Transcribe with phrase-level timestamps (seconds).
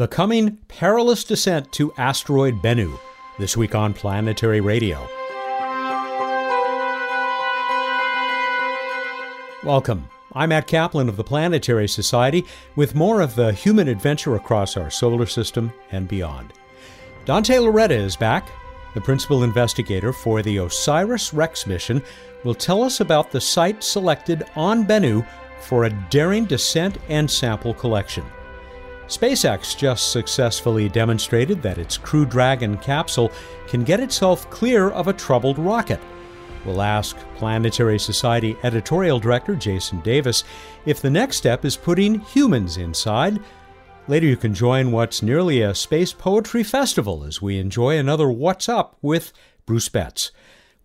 [0.00, 2.98] The coming perilous descent to asteroid Bennu,
[3.38, 5.06] this week on Planetary Radio.
[9.62, 10.08] Welcome.
[10.32, 14.88] I'm Matt Kaplan of the Planetary Society with more of the human adventure across our
[14.88, 16.54] solar system and beyond.
[17.26, 18.50] Dante Lauretta is back.
[18.94, 22.02] The principal investigator for the OSIRIS REx mission
[22.42, 25.26] will tell us about the site selected on Bennu
[25.60, 28.24] for a daring descent and sample collection.
[29.10, 33.32] SpaceX just successfully demonstrated that its Crew Dragon capsule
[33.66, 35.98] can get itself clear of a troubled rocket.
[36.64, 40.44] We'll ask Planetary Society editorial director Jason Davis
[40.86, 43.40] if the next step is putting humans inside.
[44.06, 48.68] Later, you can join what's nearly a space poetry festival as we enjoy another What's
[48.68, 49.32] Up with
[49.66, 50.30] Bruce Betts.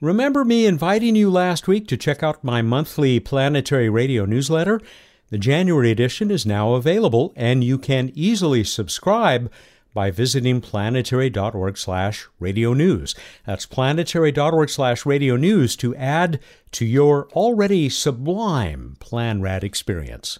[0.01, 4.81] Remember me inviting you last week to check out my monthly Planetary Radio newsletter?
[5.29, 9.51] The January edition is now available, and you can easily subscribe
[9.93, 13.15] by visiting planetary.org slash radio news.
[13.45, 16.39] That's planetary.org slash radio news to add
[16.73, 20.37] to your already sublime PlanRad experience.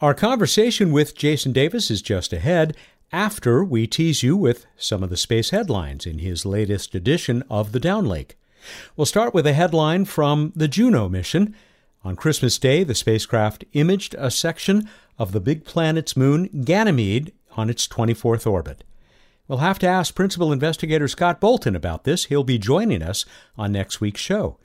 [0.00, 2.76] Our conversation with Jason Davis is just ahead
[3.12, 7.72] after we tease you with some of the space headlines in his latest edition of
[7.72, 8.32] the Downlink.
[8.96, 11.54] We'll start with a headline from the Juno mission.
[12.04, 17.70] On Christmas Day, the spacecraft imaged a section of the big planet's moon, Ganymede, on
[17.70, 18.84] its 24th orbit.
[19.48, 22.26] We'll have to ask Principal Investigator Scott Bolton about this.
[22.26, 23.24] He'll be joining us
[23.56, 24.58] on next week's show.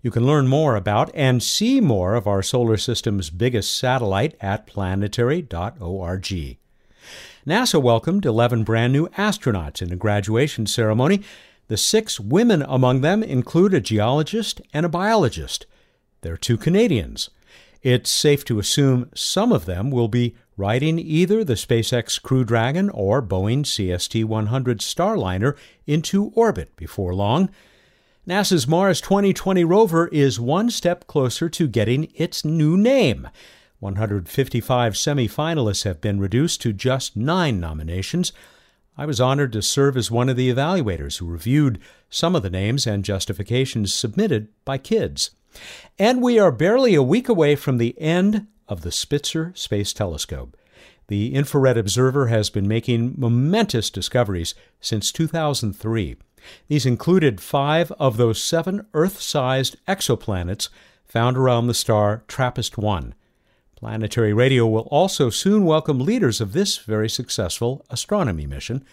[0.00, 4.66] You can learn more about and see more of our solar system's biggest satellite at
[4.66, 6.58] planetary.org.
[7.46, 11.22] NASA welcomed 11 brand new astronauts in a graduation ceremony.
[11.66, 15.66] The six women among them include a geologist and a biologist.
[16.20, 17.30] They're two Canadians.
[17.82, 22.90] It's safe to assume some of them will be riding either the SpaceX Crew Dragon
[22.90, 27.50] or Boeing CST 100 Starliner into orbit before long.
[28.26, 33.28] NASA's Mars 2020 rover is one step closer to getting its new name.
[33.78, 38.32] 155 semifinalists have been reduced to just nine nominations.
[38.96, 41.78] I was honored to serve as one of the evaluators who reviewed
[42.10, 45.30] some of the names and justifications submitted by kids.
[45.98, 50.56] And we are barely a week away from the end of the Spitzer Space Telescope.
[51.08, 56.16] The infrared observer has been making momentous discoveries since 2003.
[56.68, 60.68] These included five of those seven Earth sized exoplanets
[61.04, 63.14] found around the star TRAPPIST 1.
[63.74, 68.84] Planetary Radio will also soon welcome leaders of this very successful astronomy mission.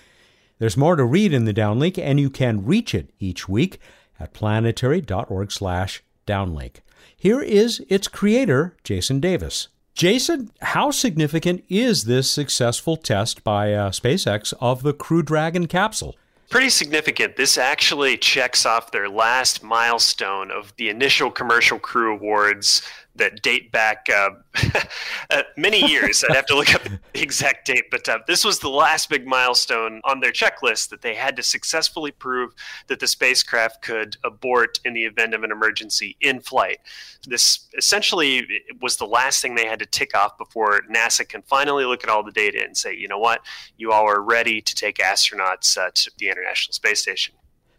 [0.60, 3.80] There's more to read in the downlink, and you can reach it each week
[4.20, 6.78] at planetary.org/slash downlink.
[7.16, 9.70] Here is its creator, Jason Davis.
[9.94, 16.16] Jason, how significant is this successful test by uh, SpaceX of the Crew Dragon capsule?
[16.50, 17.38] Pretty significant.
[17.38, 22.82] This actually checks off their last milestone of the initial commercial crew awards
[23.16, 24.32] that date back uh,
[25.30, 26.24] uh, many years.
[26.24, 26.84] I'd have to look up
[27.14, 31.02] the exact date, but uh, this was the last big milestone on their checklist that
[31.02, 32.54] they had to successfully prove
[32.88, 36.80] that the spacecraft could abort in the event of an emergency in flight.
[37.28, 38.48] This essentially
[38.82, 42.10] was the last thing they had to tick off before NASA can finally look at
[42.10, 43.42] all the data and say, you know what,
[43.78, 47.36] you all are ready to take astronauts uh, to the International Space Station.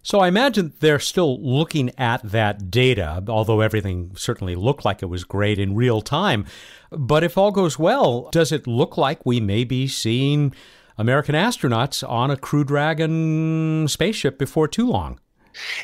[0.06, 5.06] So I imagine they're still looking at that data, although everything certainly looked like it
[5.06, 6.46] was great in real time.
[6.92, 10.54] But if all goes well, does it look like we may be seeing
[10.96, 15.18] American astronauts on a Crew Dragon spaceship before too long?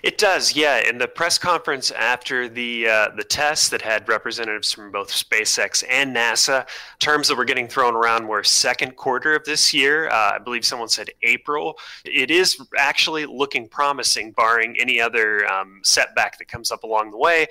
[0.03, 0.88] It does, yeah.
[0.88, 5.84] In the press conference after the uh, the test that had representatives from both SpaceX
[5.88, 6.66] and NASA,
[6.99, 10.09] terms that were getting thrown around were second quarter of this year.
[10.09, 11.78] Uh, I believe someone said April.
[12.05, 17.19] It is actually looking promising, barring any other um, setback that comes up along the
[17.19, 17.47] way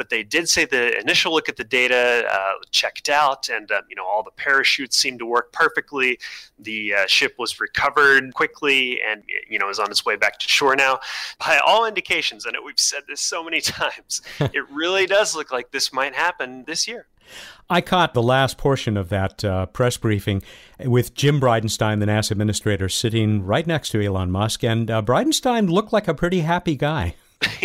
[0.00, 3.82] but they did say the initial look at the data uh, checked out, and uh,
[3.86, 6.18] you know all the parachutes seemed to work perfectly.
[6.58, 10.48] The uh, ship was recovered quickly, and you know is on its way back to
[10.48, 11.00] shore now.
[11.38, 15.52] By all indications, I know we've said this so many times, it really does look
[15.52, 17.06] like this might happen this year.
[17.68, 20.42] I caught the last portion of that uh, press briefing
[20.82, 25.68] with Jim Bridenstine, the NASA administrator, sitting right next to Elon Musk, and uh, Bridenstine
[25.68, 27.16] looked like a pretty happy guy.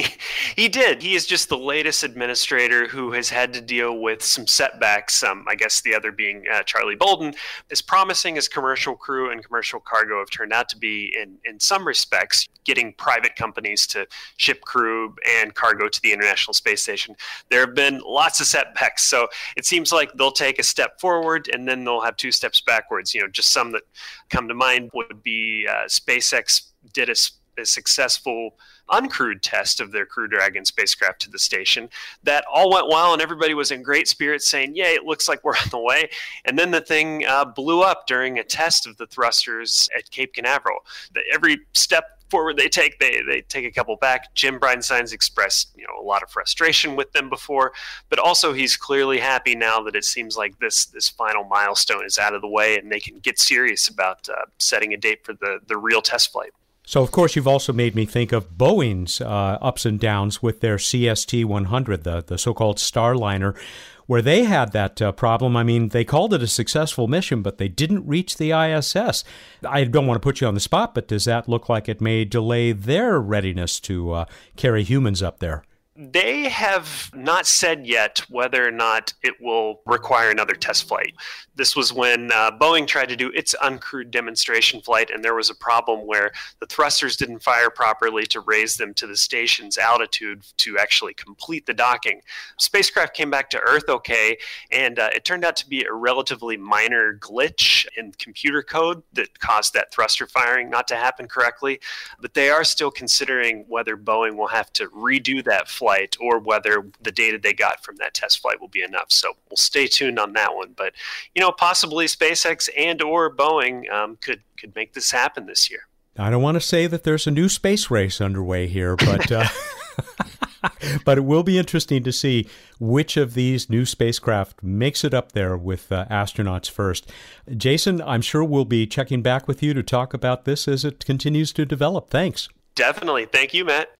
[0.56, 1.04] He did.
[1.04, 5.22] He is just the latest administrator who has had to deal with some setbacks.
[5.22, 7.34] Um, I guess the other being uh, Charlie Bolden.
[7.72, 11.60] As promising as commercial crew and commercial cargo have turned out to be in, in
[11.60, 14.08] some respects, getting private companies to
[14.38, 17.18] ship crew and cargo to the International Space Station,
[17.50, 19.04] there have been lots of setbacks.
[19.04, 22.62] So it seems like they'll take a step forward and then they'll have two steps
[22.62, 23.14] backwards.
[23.14, 23.84] You know, just some that
[24.30, 27.16] come to mind would be uh, SpaceX did a,
[27.60, 28.56] a successful
[28.90, 31.90] uncrewed test of their Crew Dragon spacecraft to the station.
[32.24, 35.44] That all went well, and everybody was in great spirits, saying, "Yay, it looks like
[35.44, 36.10] we're on the way."
[36.46, 40.34] And then the thing uh, blew up during a test of the thrusters at Cape
[40.34, 40.80] Canaveral.
[41.14, 44.34] The, every step forward they take, they they take a couple back.
[44.34, 47.74] Jim Bridenstine's expressed you know a lot of frustration with them before,
[48.10, 52.18] but also he's clearly happy now that it seems like this this final milestone is
[52.18, 55.34] out of the way and they can get serious about uh, setting a date for
[55.34, 56.52] the the real test flight.
[56.86, 60.62] So, of course, you've also made me think of Boeing's uh, ups and downs with
[60.62, 63.58] their CST 100, the, the so called Starliner,
[64.06, 65.58] where they had that uh, problem.
[65.58, 69.24] I mean, they called it a successful mission, but they didn't reach the ISS.
[69.68, 72.02] I don't want to put you on the spot, but does that look like it
[72.02, 75.64] may delay their readiness to uh, carry humans up there?
[75.98, 81.14] They have not said yet whether or not it will require another test flight.
[81.56, 85.50] This was when uh, Boeing tried to do its uncrewed demonstration flight, and there was
[85.50, 90.44] a problem where the thrusters didn't fire properly to raise them to the station's altitude
[90.58, 92.20] to actually complete the docking.
[92.60, 94.38] Spacecraft came back to Earth okay,
[94.74, 99.40] and uh, it turned out to be a relatively minor glitch in computer code that
[99.40, 101.80] caused that thruster firing not to happen correctly.
[102.20, 106.40] But they are still considering whether Boeing will have to redo that flight flight or
[106.40, 109.12] whether the data they got from that test flight will be enough.
[109.12, 110.74] So we'll stay tuned on that one.
[110.76, 110.94] But
[111.36, 115.82] you know, possibly SpaceX and or Boeing um, could could make this happen this year.
[116.18, 119.32] I don't want to say that there's a new space race underway here, but.
[119.32, 119.48] Uh...
[121.06, 122.48] but it will be interesting to see
[122.80, 127.12] which of these new spacecraft makes it up there with uh, astronauts first.
[127.56, 131.06] Jason, I'm sure we'll be checking back with you to talk about this as it
[131.06, 132.10] continues to develop.
[132.10, 132.50] Thanks.
[132.74, 133.26] Definitely.
[133.26, 133.94] Thank you, Matt.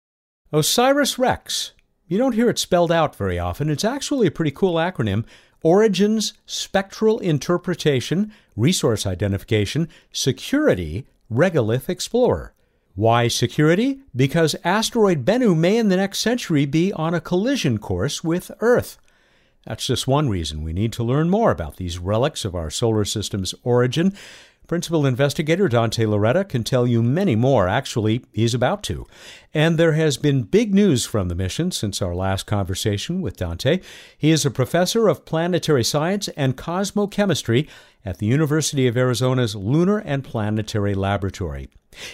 [0.52, 1.72] OSIRIS REx
[2.08, 3.68] you don't hear it spelled out very often.
[3.68, 5.24] It's actually a pretty cool acronym
[5.62, 12.52] Origins, Spectral Interpretation, Resource Identification, Security, Regolith Explorer.
[12.94, 14.00] Why security?
[14.14, 18.98] Because asteroid Bennu may in the next century be on a collision course with Earth.
[19.66, 23.04] That's just one reason we need to learn more about these relics of our solar
[23.04, 24.16] system's origin.
[24.66, 27.68] Principal investigator Dante Lauretta can tell you many more.
[27.68, 29.06] Actually, he's about to.
[29.54, 33.80] And there has been big news from the mission since our last conversation with Dante.
[34.18, 37.68] He is a professor of planetary science and cosmochemistry
[38.04, 41.68] at the University of Arizona's Lunar and Planetary Laboratory.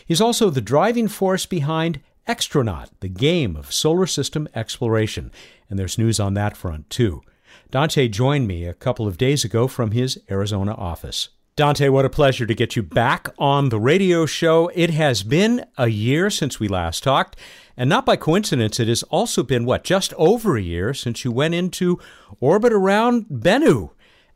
[0.04, 5.32] He's also the driving force behind Xtronaut, the game of solar system exploration.
[5.70, 7.22] And there's news on that front, too.
[7.70, 11.30] Dante joined me a couple of days ago from his Arizona office.
[11.54, 14.70] Dante, what a pleasure to get you back on the radio show.
[14.74, 17.36] It has been a year since we last talked,
[17.76, 21.30] and not by coincidence, it has also been, what, just over a year since you
[21.30, 22.00] went into
[22.40, 23.90] orbit around Bennu.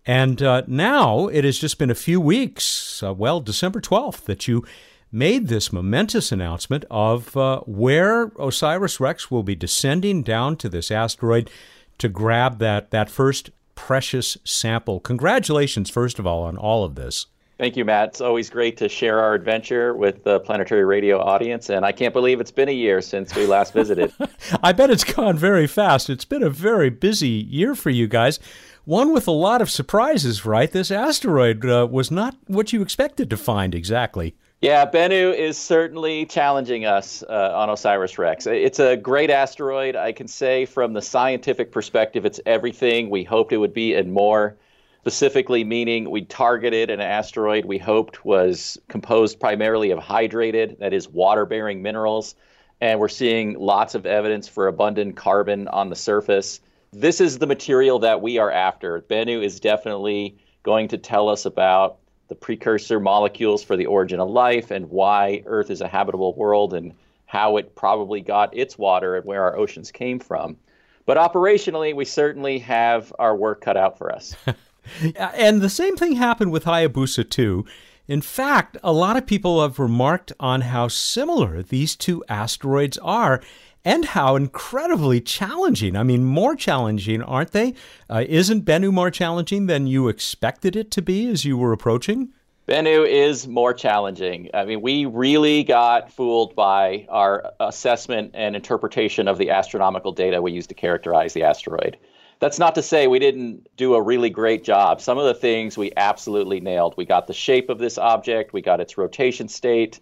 [0.04, 4.46] And uh, now it has just been a few weeks, uh, well, December 12th, that
[4.46, 4.62] you
[5.10, 10.90] made this momentous announcement of uh, where OSIRIS REx will be descending down to this
[10.90, 11.50] asteroid
[11.96, 14.98] to grab that, that first precious sample.
[14.98, 17.26] Congratulations, first of all, on all of this.
[17.58, 18.08] Thank you, Matt.
[18.08, 22.12] It's always great to share our adventure with the Planetary Radio audience, and I can't
[22.12, 24.12] believe it's been a year since we last visited.
[24.62, 26.10] I bet it's gone very fast.
[26.10, 28.38] It's been a very busy year for you guys.
[28.84, 30.70] One with a lot of surprises, right?
[30.70, 34.34] This asteroid uh, was not what you expected to find exactly.
[34.62, 38.46] Yeah, Bennu is certainly challenging us uh, on OSIRIS REx.
[38.46, 39.96] It's a great asteroid.
[39.96, 44.14] I can say from the scientific perspective, it's everything we hoped it would be and
[44.14, 44.56] more.
[45.02, 51.06] Specifically, meaning we targeted an asteroid we hoped was composed primarily of hydrated, that is,
[51.06, 52.34] water bearing minerals.
[52.80, 56.60] And we're seeing lots of evidence for abundant carbon on the surface.
[56.94, 59.02] This is the material that we are after.
[59.02, 61.98] Bennu is definitely going to tell us about
[62.28, 66.74] the precursor molecules for the origin of life and why Earth is a habitable world
[66.74, 66.92] and
[67.26, 70.56] how it probably got its water and where our oceans came from.
[71.04, 74.34] But operationally, we certainly have our work cut out for us.
[75.16, 77.64] and the same thing happened with Hayabusa 2.
[78.08, 83.40] In fact, a lot of people have remarked on how similar these two asteroids are
[83.86, 85.96] and how incredibly challenging.
[85.96, 87.74] I mean, more challenging, aren't they?
[88.10, 92.30] Uh, isn't Bennu more challenging than you expected it to be as you were approaching?
[92.66, 94.50] Bennu is more challenging.
[94.52, 100.42] I mean, we really got fooled by our assessment and interpretation of the astronomical data
[100.42, 101.96] we used to characterize the asteroid.
[102.40, 105.00] That's not to say we didn't do a really great job.
[105.00, 106.94] Some of the things we absolutely nailed.
[106.96, 110.00] We got the shape of this object, we got its rotation state,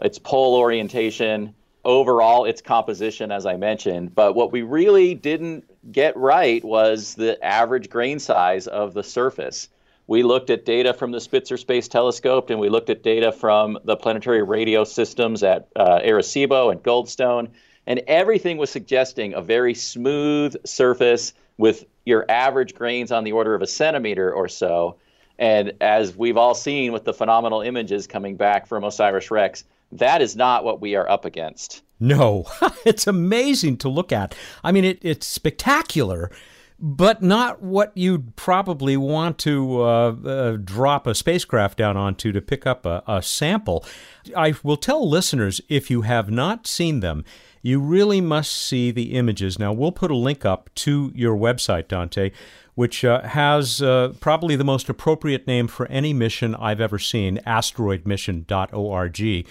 [0.00, 1.54] its pole orientation,
[1.86, 4.14] overall its composition, as I mentioned.
[4.14, 9.68] But what we really didn't get right was the average grain size of the surface.
[10.08, 13.78] We looked at data from the Spitzer Space Telescope and we looked at data from
[13.84, 17.48] the planetary radio systems at uh, Arecibo and Goldstone,
[17.86, 23.54] and everything was suggesting a very smooth surface with your average grains on the order
[23.54, 24.96] of a centimeter or so.
[25.38, 30.22] And as we've all seen with the phenomenal images coming back from OSIRIS REx, that
[30.22, 31.82] is not what we are up against.
[31.98, 32.44] No,
[32.84, 34.34] it's amazing to look at.
[34.62, 36.30] I mean, it, it's spectacular,
[36.78, 42.42] but not what you'd probably want to uh, uh, drop a spacecraft down onto to
[42.42, 43.84] pick up a, a sample.
[44.36, 47.24] I will tell listeners if you have not seen them,
[47.62, 49.58] you really must see the images.
[49.58, 52.30] Now, we'll put a link up to your website, Dante,
[52.76, 57.38] which uh, has uh, probably the most appropriate name for any mission I've ever seen
[57.38, 59.46] asteroidmission.org.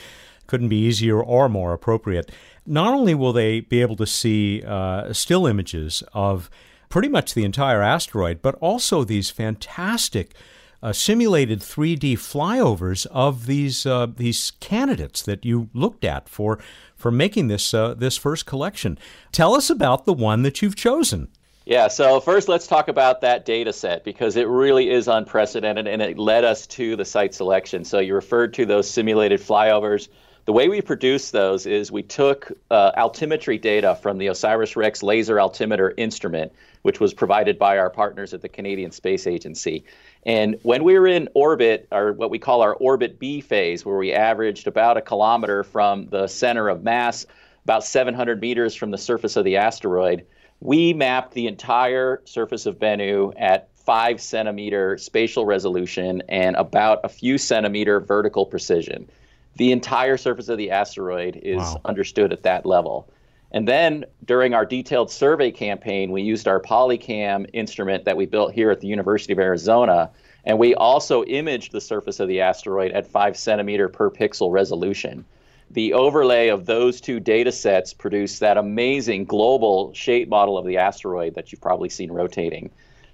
[0.47, 2.31] Couldn't be easier or more appropriate.
[2.65, 6.49] Not only will they be able to see uh, still images of
[6.89, 10.33] pretty much the entire asteroid, but also these fantastic
[10.81, 16.59] uh, simulated 3D flyovers of these uh, these candidates that you looked at for
[16.95, 18.97] for making this uh, this first collection.
[19.31, 21.29] Tell us about the one that you've chosen.
[21.65, 25.99] Yeah, so first let's talk about that data set because it really is unprecedented and
[25.99, 27.83] it led us to the site selection.
[27.83, 30.07] So you referred to those simulated flyovers.
[30.45, 35.01] The way we produced those is we took uh, altimetry data from the OSIRIS REx
[35.01, 36.51] laser altimeter instrument,
[36.83, 39.85] which was provided by our partners at the Canadian Space Agency.
[40.23, 43.97] And when we were in orbit, or what we call our orbit B phase, where
[43.97, 47.25] we averaged about a kilometer from the center of mass,
[47.63, 50.27] about 700 meters from the surface of the asteroid,
[50.59, 57.09] we mapped the entire surface of Bennu at five centimeter spatial resolution and about a
[57.09, 59.09] few centimeter vertical precision.
[59.55, 61.81] The entire surface of the asteroid is wow.
[61.85, 63.09] understood at that level.
[63.51, 68.53] And then during our detailed survey campaign, we used our Polycam instrument that we built
[68.53, 70.09] here at the University of Arizona.
[70.43, 75.24] And we also imaged the surface of the asteroid at five centimeter per pixel resolution.
[75.71, 80.77] The overlay of those two data sets produced that amazing global shape model of the
[80.77, 82.69] asteroid that you've probably seen rotating.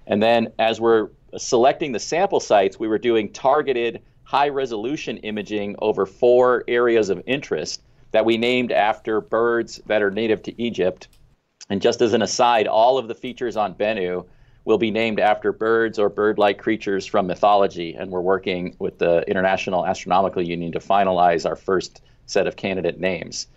[0.06, 5.76] And then as we're selecting the sample sites, we were doing targeted high resolution imaging
[5.80, 11.08] over four areas of interest that we named after birds that are native to Egypt.
[11.68, 14.24] And just as an aside, all of the features on Bennu
[14.64, 17.92] will be named after birds or bird like creatures from mythology.
[17.92, 22.98] And we're working with the International Astronomical Union to finalize our first set of candidate
[22.98, 23.48] names.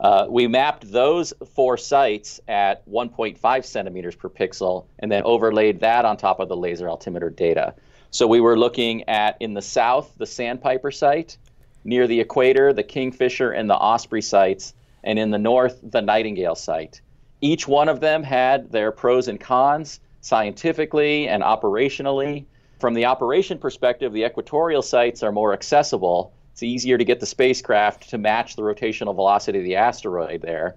[0.00, 6.04] Uh, we mapped those four sites at 1.5 centimeters per pixel and then overlaid that
[6.04, 7.72] on top of the laser altimeter data.
[8.14, 11.36] So we were looking at in the south, the Sandpiper site,
[11.82, 16.54] near the equator, the Kingfisher and the Osprey sites, and in the north, the Nightingale
[16.54, 17.00] site.
[17.40, 22.44] Each one of them had their pros and cons scientifically and operationally.
[22.78, 26.32] From the operation perspective, the equatorial sites are more accessible.
[26.52, 30.76] It's easier to get the spacecraft to match the rotational velocity of the asteroid there.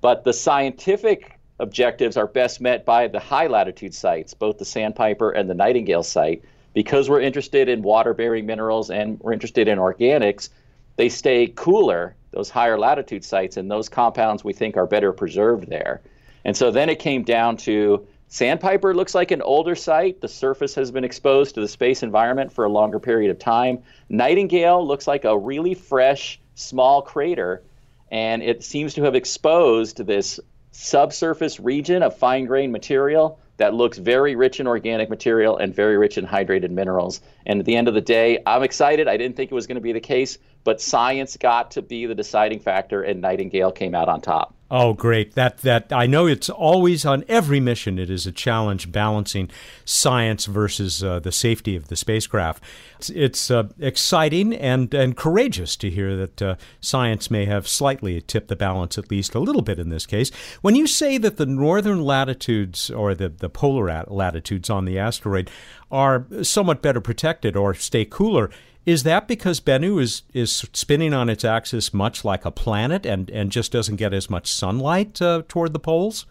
[0.00, 5.32] But the scientific objectives are best met by the high latitude sites, both the Sandpiper
[5.32, 6.42] and the Nightingale site,
[6.78, 10.48] because we're interested in water bearing minerals and we're interested in organics,
[10.94, 15.68] they stay cooler, those higher latitude sites, and those compounds we think are better preserved
[15.68, 16.00] there.
[16.44, 20.20] And so then it came down to Sandpiper looks like an older site.
[20.20, 23.82] The surface has been exposed to the space environment for a longer period of time.
[24.08, 27.64] Nightingale looks like a really fresh, small crater,
[28.12, 30.38] and it seems to have exposed this
[30.70, 35.96] subsurface region of fine grained material that looks very rich in organic material and very
[35.98, 37.20] rich in hydrated minerals.
[37.46, 39.06] And at the end of the day, I'm excited.
[39.06, 42.06] I didn't think it was going to be the case, but science got to be
[42.06, 44.54] the deciding factor, and Nightingale came out on top.
[44.70, 45.34] Oh, great!
[45.34, 47.98] That that I know it's always on every mission.
[47.98, 49.48] It is a challenge balancing
[49.86, 52.62] science versus uh, the safety of the spacecraft.
[52.98, 58.20] It's, it's uh, exciting and and courageous to hear that uh, science may have slightly
[58.20, 60.30] tipped the balance, at least a little bit in this case.
[60.60, 65.50] When you say that the northern latitudes or the the polar latitudes on the asteroid
[65.90, 68.50] are somewhat better protected or stay cooler,
[68.86, 73.30] is that because Bennu is, is spinning on its axis much like a planet and,
[73.30, 76.26] and just doesn't get as much sunlight uh, toward the poles?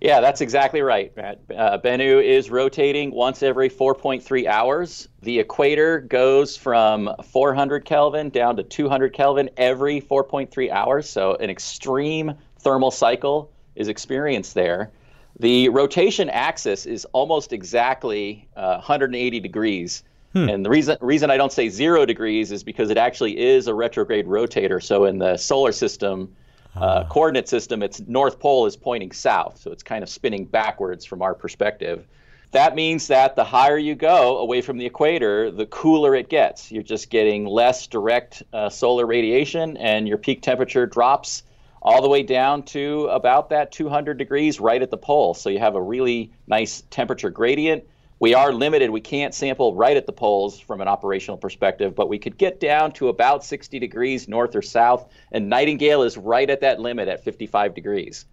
[0.00, 1.40] Yeah, that's exactly right, Matt.
[1.54, 5.08] Uh, Bennu is rotating once every 4.3 hours.
[5.20, 11.08] The equator goes from 400 Kelvin down to 200 Kelvin every 4.3 hours.
[11.08, 14.90] So, an extreme thermal cycle is experienced there.
[15.38, 20.02] The rotation axis is almost exactly uh, 180 degrees.
[20.32, 20.48] Hmm.
[20.48, 23.74] And the reason reason I don't say zero degrees is because it actually is a
[23.74, 24.82] retrograde rotator.
[24.82, 26.36] So in the solar system,
[26.76, 31.04] uh, coordinate system, its north pole is pointing south, so it's kind of spinning backwards
[31.04, 32.06] from our perspective.
[32.52, 36.70] That means that the higher you go away from the equator, the cooler it gets.
[36.70, 41.44] You're just getting less direct uh, solar radiation, and your peak temperature drops
[41.82, 45.34] all the way down to about that 200 degrees right at the pole.
[45.34, 47.84] So you have a really nice temperature gradient
[48.20, 48.90] we are limited.
[48.90, 52.60] We can't sample right at the poles from an operational perspective, but we could get
[52.60, 57.08] down to about 60 degrees north or south, and Nightingale is right at that limit
[57.08, 58.26] at 55 degrees.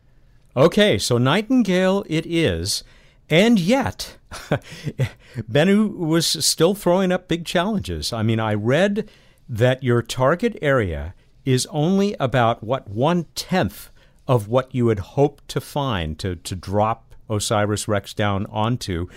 [0.56, 2.84] Okay, so Nightingale it is,
[3.30, 8.12] and yet Bennu was still throwing up big challenges.
[8.12, 9.10] I mean, I read
[9.48, 11.14] that your target area
[11.46, 13.90] is only about what one tenth
[14.28, 19.08] of what you had hoped to find to, to drop OSIRIS REx down onto.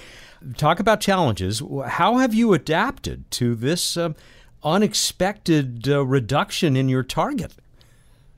[0.56, 1.62] Talk about challenges.
[1.86, 4.14] How have you adapted to this uh,
[4.62, 7.52] unexpected uh, reduction in your target?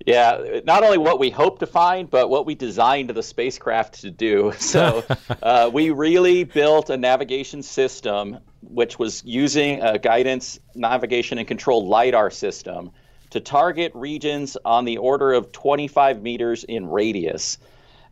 [0.06, 4.10] Yeah, not only what we hope to find, but what we designed the spacecraft to
[4.10, 4.52] do.
[4.58, 5.04] So
[5.42, 11.86] uh, we really built a navigation system which was using a guidance, navigation, and control
[11.86, 12.92] LIDAR system
[13.30, 17.58] to target regions on the order of 25 meters in radius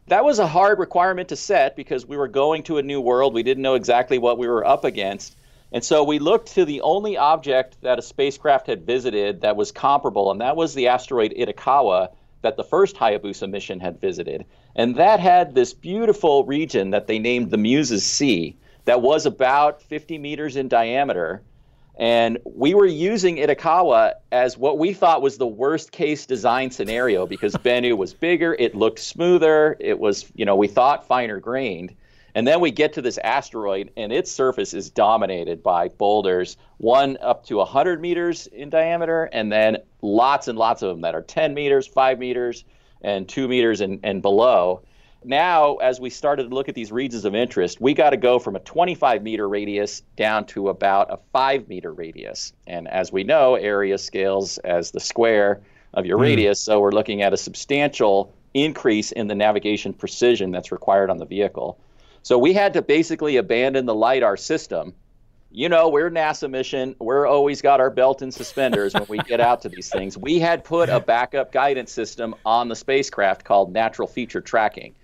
[0.07, 3.35] that was a hard requirement to set because we were going to a new world.
[3.35, 5.37] We didn't know exactly what we were up against.
[5.73, 9.71] And so we looked to the only object that a spacecraft had visited that was
[9.71, 12.11] comparable, and that was the asteroid Itokawa
[12.43, 14.47] that the first Hayabusa mission had visited.
[14.75, 19.83] And that had this beautiful region that they named the Muses Sea that was about
[19.83, 21.43] 50 meters in diameter.
[22.01, 27.27] And we were using Itokawa as what we thought was the worst case design scenario
[27.27, 31.95] because Bennu was bigger, it looked smoother, it was, you know, we thought finer grained.
[32.35, 37.19] And then we get to this asteroid, and its surface is dominated by boulders, one
[37.21, 41.23] up to 100 meters in diameter, and then lots and lots of them that are
[41.23, 42.65] 10 meters, 5 meters,
[43.03, 44.83] and 2 meters and, and below.
[45.23, 48.39] Now, as we started to look at these regions of interest, we got to go
[48.39, 52.55] from a 25 meter radius down to about a 5 meter radius.
[52.67, 55.61] And as we know, area scales as the square
[55.93, 56.23] of your mm.
[56.23, 61.19] radius, so we're looking at a substantial increase in the navigation precision that's required on
[61.19, 61.79] the vehicle.
[62.23, 64.95] So we had to basically abandon the LIDAR system.
[65.53, 66.95] You know, we're NASA mission.
[66.99, 70.17] We're always got our belt and suspenders when we get out to these things.
[70.17, 74.95] We had put a backup guidance system on the spacecraft called natural feature tracking.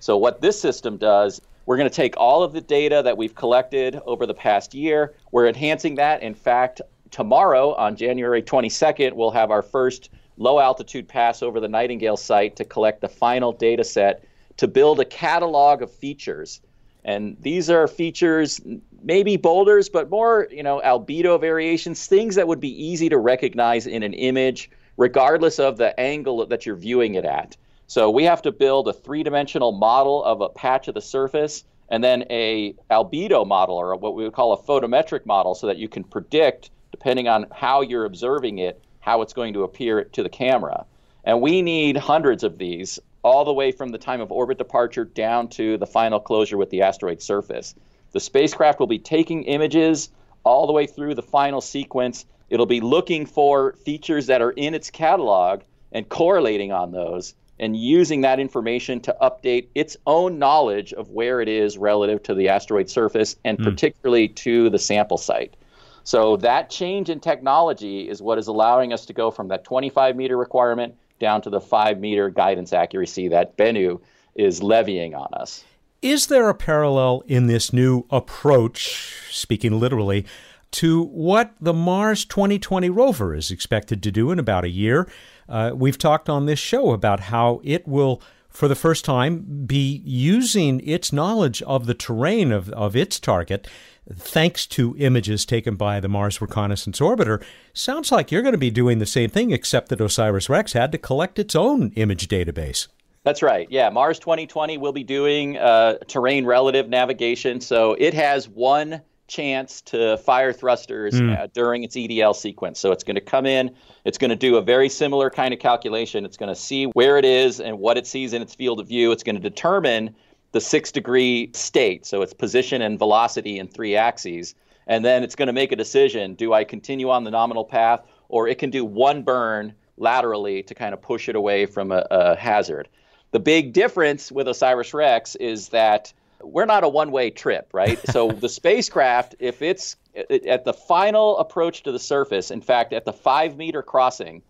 [0.00, 3.34] So, what this system does, we're going to take all of the data that we've
[3.34, 6.22] collected over the past year, we're enhancing that.
[6.22, 6.80] In fact,
[7.10, 12.56] tomorrow on January 22nd, we'll have our first low altitude pass over the Nightingale site
[12.56, 14.24] to collect the final data set
[14.58, 16.60] to build a catalog of features.
[17.04, 18.60] And these are features,
[19.02, 23.86] maybe boulders, but more, you know, albedo variations, things that would be easy to recognize
[23.86, 27.56] in an image, regardless of the angle that you're viewing it at.
[27.86, 32.02] So we have to build a three-dimensional model of a patch of the surface and
[32.02, 35.88] then a albedo model or what we would call a photometric model so that you
[35.88, 40.28] can predict depending on how you're observing it how it's going to appear to the
[40.28, 40.84] camera.
[41.22, 45.04] And we need hundreds of these all the way from the time of orbit departure
[45.04, 47.74] down to the final closure with the asteroid surface.
[48.10, 50.10] The spacecraft will be taking images
[50.42, 52.26] all the way through the final sequence.
[52.50, 57.76] It'll be looking for features that are in its catalog and correlating on those and
[57.76, 62.48] using that information to update its own knowledge of where it is relative to the
[62.48, 63.64] asteroid surface and mm.
[63.64, 65.56] particularly to the sample site.
[66.04, 70.14] So that change in technology is what is allowing us to go from that 25
[70.16, 74.00] meter requirement down to the 5 meter guidance accuracy that Bennu
[74.34, 75.64] is levying on us.
[76.02, 80.26] Is there a parallel in this new approach, speaking literally,
[80.72, 85.08] to what the Mars 2020 rover is expected to do in about a year?
[85.48, 90.02] Uh, we've talked on this show about how it will, for the first time, be
[90.04, 93.68] using its knowledge of the terrain of, of its target
[94.12, 97.42] thanks to images taken by the Mars Reconnaissance Orbiter.
[97.72, 100.92] Sounds like you're going to be doing the same thing, except that OSIRIS REx had
[100.92, 102.86] to collect its own image database.
[103.24, 103.66] That's right.
[103.70, 107.60] Yeah, Mars 2020 will be doing uh, terrain relative navigation.
[107.60, 111.36] So it has one chance to fire thrusters mm.
[111.36, 112.78] uh, during its EDL sequence.
[112.78, 115.60] So it's going to come in, it's going to do a very similar kind of
[115.60, 116.24] calculation.
[116.24, 118.88] It's going to see where it is and what it sees in its field of
[118.88, 119.12] view.
[119.12, 120.14] It's going to determine
[120.52, 122.06] the six degree state.
[122.06, 124.54] So it's position and velocity in three axes.
[124.86, 128.00] And then it's going to make a decision do I continue on the nominal path,
[128.28, 132.06] or it can do one burn laterally to kind of push it away from a,
[132.10, 132.88] a hazard.
[133.32, 137.98] The big difference with OSIRIS REx is that we're not a one way trip, right?
[138.10, 143.04] so the spacecraft, if it's at the final approach to the surface, in fact, at
[143.04, 144.42] the five meter crossing,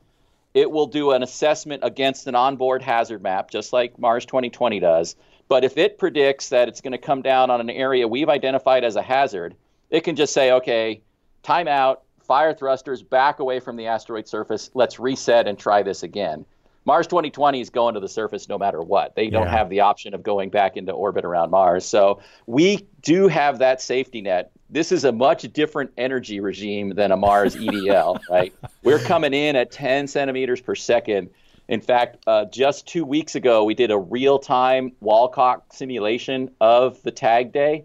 [0.55, 5.17] it will do an assessment against an onboard hazard map, just like Mars 2020 does.
[5.49, 8.83] But if it predicts that it's going to come down on an area we've identified
[8.83, 9.55] as a hazard,
[9.91, 11.03] it can just say, okay,
[11.43, 14.71] time out, fire thrusters back away from the asteroid surface.
[14.75, 16.45] Let's reset and try this again.
[16.87, 19.17] Mars 2020 is going to the surface no matter what.
[19.17, 19.51] They don't yeah.
[19.51, 21.85] have the option of going back into orbit around Mars.
[21.85, 24.53] So we do have that safety net.
[24.71, 28.55] This is a much different energy regime than a Mars EDL, right?
[28.85, 31.29] We're coming in at 10 centimeters per second.
[31.69, 36.51] In fact, uh, just two weeks ago, we did a real time wall clock simulation
[36.61, 37.85] of the tag day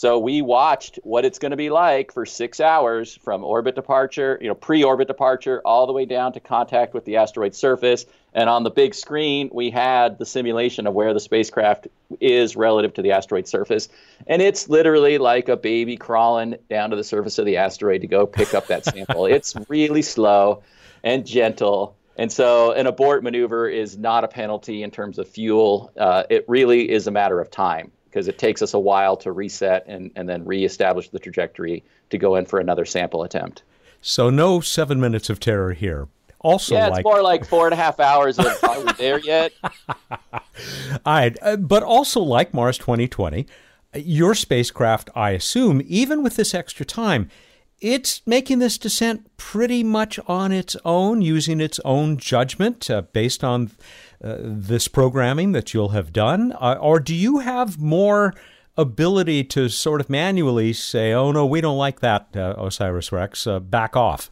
[0.00, 4.38] so we watched what it's going to be like for six hours from orbit departure,
[4.40, 8.06] you know, pre-orbit departure, all the way down to contact with the asteroid surface.
[8.32, 12.94] And on the big screen, we had the simulation of where the spacecraft is relative
[12.94, 13.90] to the asteroid surface.
[14.26, 18.06] And it's literally like a baby crawling down to the surface of the asteroid to
[18.06, 19.26] go pick up that sample.
[19.26, 20.62] it's really slow
[21.04, 21.94] and gentle.
[22.16, 25.92] And so an abort maneuver is not a penalty in terms of fuel.
[25.94, 29.32] Uh, it really is a matter of time because it takes us a while to
[29.32, 33.62] reset and, and then reestablish the trajectory to go in for another sample attempt.
[34.02, 36.08] So no seven minutes of terror here.
[36.40, 37.04] Also, yeah, it's like...
[37.04, 39.52] more like four and a half hours of are we there yet?
[39.62, 40.40] All
[41.06, 43.46] right, uh, but also like Mars 2020,
[43.94, 47.28] your spacecraft, I assume, even with this extra time,
[47.80, 53.42] it's making this descent pretty much on its own, using its own judgment uh, based
[53.42, 53.70] on
[54.22, 56.52] uh, this programming that you'll have done?
[56.52, 58.34] Uh, or do you have more
[58.76, 63.46] ability to sort of manually say, oh, no, we don't like that, uh, OSIRIS REx,
[63.46, 64.30] uh, back off?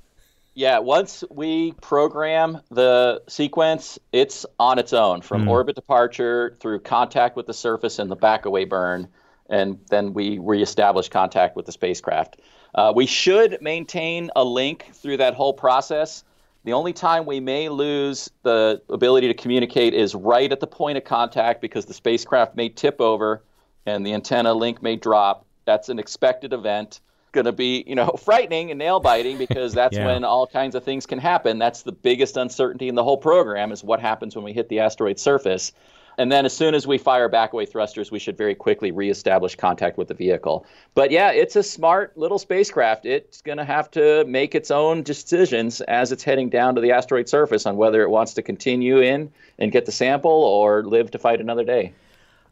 [0.55, 5.51] Yeah, once we program the sequence, it's on its own from mm.
[5.51, 9.07] orbit departure through contact with the surface and the back away burn,
[9.49, 12.41] and then we reestablish contact with the spacecraft.
[12.75, 16.25] Uh, we should maintain a link through that whole process.
[16.65, 20.99] The only time we may lose the ability to communicate is right at the point
[20.99, 23.43] of contact because the spacecraft may tip over
[23.87, 25.47] and the antenna link may drop.
[25.65, 27.01] That's an expected event.
[27.33, 30.07] Going to be, you know, frightening and nail biting because that's yeah.
[30.07, 31.59] when all kinds of things can happen.
[31.59, 34.81] That's the biggest uncertainty in the whole program is what happens when we hit the
[34.81, 35.73] asteroid surface.
[36.19, 39.97] And then as soon as we fire backaway thrusters, we should very quickly reestablish contact
[39.97, 40.67] with the vehicle.
[40.95, 43.07] But yeah, it's a smart little spacecraft.
[43.07, 46.91] It's going to have to make its own decisions as it's heading down to the
[46.91, 51.13] asteroid surface on whether it wants to continue in and get the sample or live
[51.13, 51.93] to fight another day.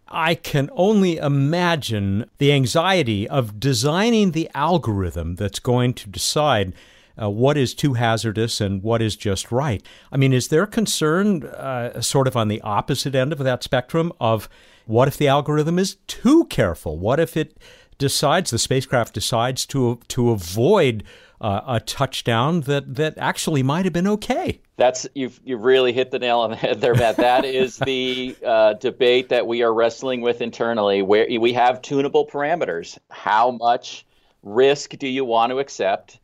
[0.08, 6.72] I can only imagine the anxiety of designing the algorithm that's going to decide
[7.20, 9.82] uh, what is too hazardous and what is just right.
[10.12, 14.12] I mean, is there concern uh, sort of on the opposite end of that spectrum
[14.20, 14.48] of
[14.86, 16.98] what if the algorithm is too careful?
[16.98, 17.58] What if it
[17.98, 21.02] decides, the spacecraft decides to, to avoid
[21.40, 24.60] uh, a touchdown that, that actually might have been okay?
[24.76, 27.16] That's you've you've really hit the nail on the head there, Matt.
[27.16, 31.00] That is the uh, debate that we are wrestling with internally.
[31.00, 32.98] Where we have tunable parameters.
[33.10, 34.04] How much
[34.42, 36.20] risk do you want to accept?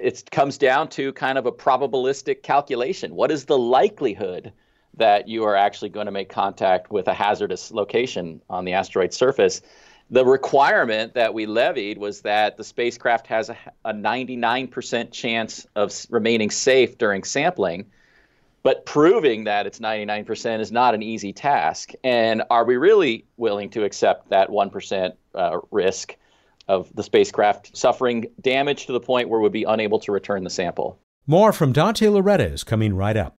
[0.00, 3.14] It comes down to kind of a probabilistic calculation.
[3.14, 4.52] What is the likelihood
[4.94, 9.12] that you are actually going to make contact with a hazardous location on the asteroid
[9.12, 9.62] surface?
[10.10, 15.92] The requirement that we levied was that the spacecraft has a, a 99% chance of
[16.10, 17.86] remaining safe during sampling.
[18.62, 21.92] But proving that it's 99% is not an easy task.
[22.04, 26.16] And are we really willing to accept that 1% uh, risk?
[26.68, 30.50] Of the spacecraft suffering damage to the point where we'd be unable to return the
[30.50, 30.98] sample.
[31.26, 33.34] More from Dante Lauretta is coming right up.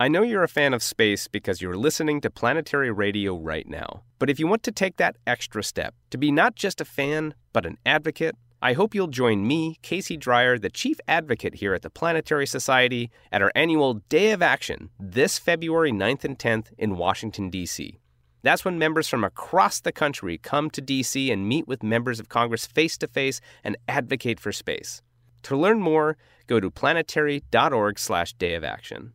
[0.00, 4.02] I know you're a fan of space because you're listening to planetary radio right now.
[4.20, 7.34] But if you want to take that extra step to be not just a fan,
[7.52, 11.82] but an advocate, I hope you'll join me, Casey Dreyer, the chief advocate here at
[11.82, 16.96] the Planetary Society, at our annual Day of Action this February 9th and 10th in
[16.96, 17.98] Washington, D.C.
[18.42, 22.28] That's when members from across the country come to DC and meet with members of
[22.28, 25.02] Congress face to face and advocate for space.
[25.44, 29.12] To learn more, go to planetary.org/day of action.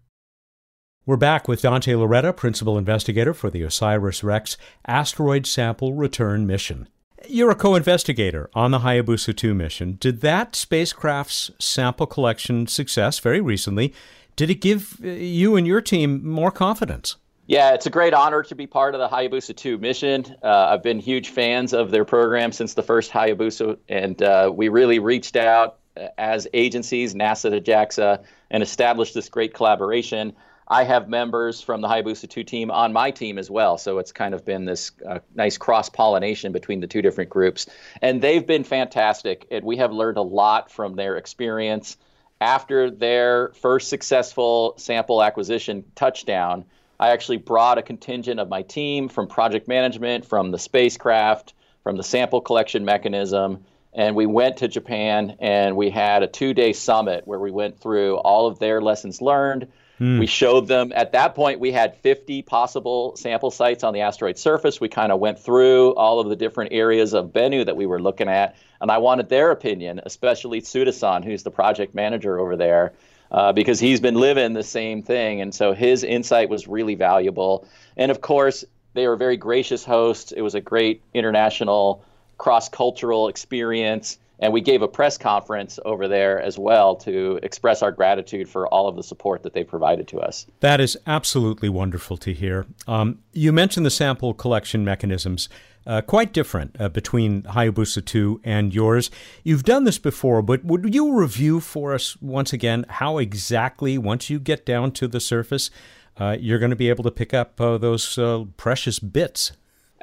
[1.05, 6.87] We're back with Dante Lauretta, principal investigator for the OSIRIS-REx asteroid sample return mission.
[7.27, 9.97] You're a co-investigator on the Hayabusa 2 mission.
[9.99, 13.93] Did that spacecraft's sample collection success very recently
[14.35, 17.17] did it give uh, you and your team more confidence?
[17.45, 20.25] Yeah, it's a great honor to be part of the Hayabusa 2 mission.
[20.41, 24.69] Uh, I've been huge fans of their program since the first Hayabusa, and uh, we
[24.69, 30.33] really reached out uh, as agencies, NASA to JAXA, and established this great collaboration.
[30.69, 34.13] I have members from the Hayabusa 2 team on my team as well, so it's
[34.13, 37.67] kind of been this uh, nice cross pollination between the two different groups.
[38.01, 41.97] And they've been fantastic, and we have learned a lot from their experience.
[42.39, 46.63] After their first successful sample acquisition touchdown,
[47.03, 51.97] I actually brought a contingent of my team from project management, from the spacecraft, from
[51.97, 56.71] the sample collection mechanism, and we went to Japan and we had a two day
[56.71, 59.67] summit where we went through all of their lessons learned.
[59.99, 60.17] Mm.
[60.17, 64.37] We showed them at that point we had 50 possible sample sites on the asteroid
[64.37, 64.79] surface.
[64.79, 68.01] We kind of went through all of the different areas of Bennu that we were
[68.01, 72.93] looking at, and I wanted their opinion, especially Tsuda-san, who's the project manager over there
[73.33, 75.41] uh, because he's been living the same thing.
[75.41, 77.67] And so his insight was really valuable.
[77.97, 80.31] And of course, they were very gracious hosts.
[80.31, 82.03] It was a great international
[82.37, 84.19] cross cultural experience.
[84.39, 88.67] And we gave a press conference over there as well to express our gratitude for
[88.67, 90.45] all of the support that they provided to us.
[90.59, 92.65] That is absolutely wonderful to hear.
[92.87, 95.49] Um, you mentioned the sample collection mechanisms
[95.85, 99.11] uh, quite different uh, between Hayabusa 2 and yours.
[99.43, 104.29] You've done this before, but would you review for us once again how exactly, once
[104.29, 105.69] you get down to the surface,
[106.17, 109.51] uh, you're going to be able to pick up uh, those uh, precious bits?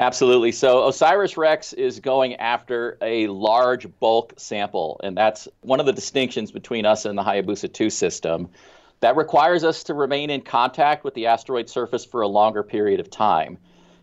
[0.01, 0.51] Absolutely.
[0.51, 5.93] So OSIRIS REx is going after a large bulk sample, and that's one of the
[5.93, 8.49] distinctions between us and the Hayabusa 2 system.
[9.01, 12.99] That requires us to remain in contact with the asteroid surface for a longer period
[12.99, 13.59] of time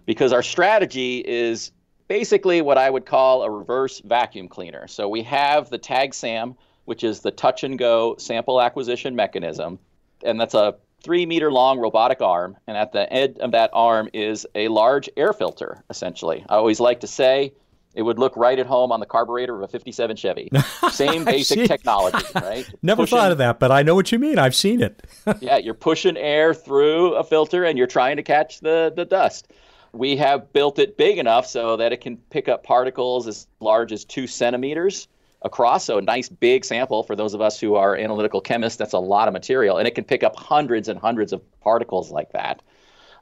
[0.06, 1.72] because our strategy is
[2.08, 4.88] basically what I would call a reverse vacuum cleaner.
[4.88, 6.56] So we have the TAG SAM,
[6.86, 9.80] which is the touch and go sample acquisition mechanism,
[10.24, 12.58] and that's a three meter long robotic arm.
[12.68, 16.46] And at the end of that arm is a large air filter, essentially.
[16.50, 17.54] I always like to say
[17.96, 20.50] it would look right at home on the carburetor of a 57 Chevy.
[20.92, 22.70] Same basic technology, right?
[22.82, 24.38] Never pushing, thought of that, but I know what you mean.
[24.38, 25.06] I've seen it.
[25.40, 29.52] yeah, you're pushing air through a filter and you're trying to catch the, the dust
[29.94, 33.92] we have built it big enough so that it can pick up particles as large
[33.92, 35.08] as two centimeters
[35.42, 35.86] across.
[35.86, 38.78] So a nice big sample for those of us who are analytical chemists.
[38.78, 42.12] That's a lot of material, and it can pick up hundreds and hundreds of particles
[42.12, 42.62] like that.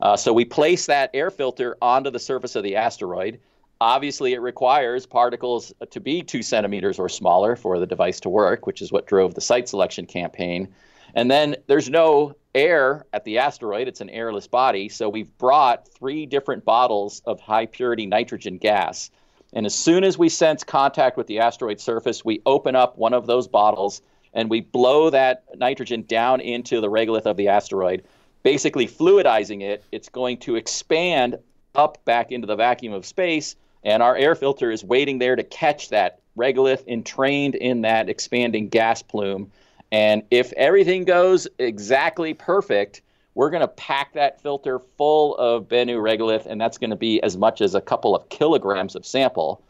[0.02, 3.40] Uh, so we place that air filter onto the surface of the asteroid.
[3.82, 8.66] Obviously, it requires particles to be two centimeters or smaller for the device to work,
[8.66, 10.74] which is what drove the site selection campaign.
[11.14, 13.88] And then there's no air at the asteroid.
[13.88, 14.90] It's an airless body.
[14.90, 19.12] So we've brought three different bottles of high purity nitrogen gas.
[19.56, 23.14] And as soon as we sense contact with the asteroid surface, we open up one
[23.14, 24.02] of those bottles
[24.34, 28.04] and we blow that nitrogen down into the regolith of the asteroid,
[28.44, 29.84] basically fluidizing it.
[29.92, 31.38] It's going to expand
[31.74, 35.44] up back into the vacuum of space, and our air filter is waiting there to
[35.44, 39.50] catch that regolith entrained in that expanding gas plume
[39.92, 43.02] and if everything goes exactly perfect,
[43.36, 47.22] we're going to pack that filter full of Bennu regolith, and that's going to be
[47.22, 49.62] as much as a couple of kilograms of sample.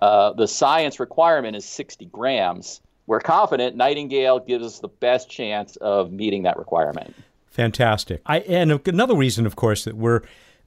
[0.00, 2.80] Uh, the science requirement is 60 grams.
[3.06, 7.14] We're confident Nightingale gives us the best chance of meeting that requirement.
[7.50, 8.22] Fantastic.
[8.24, 10.22] I, and another reason, of course, that we're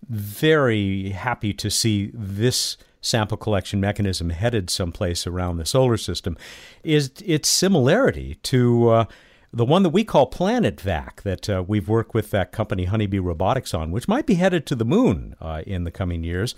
[0.07, 6.37] very happy to see this sample collection mechanism headed someplace around the solar system
[6.83, 9.05] is its similarity to uh,
[9.53, 13.19] the one that we call Planet Vac that uh, we've worked with that company Honeybee
[13.19, 16.55] Robotics on, which might be headed to the moon uh, in the coming years.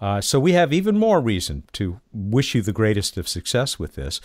[0.00, 3.96] Uh, so we have even more reason to wish you the greatest of success with
[3.96, 4.20] this.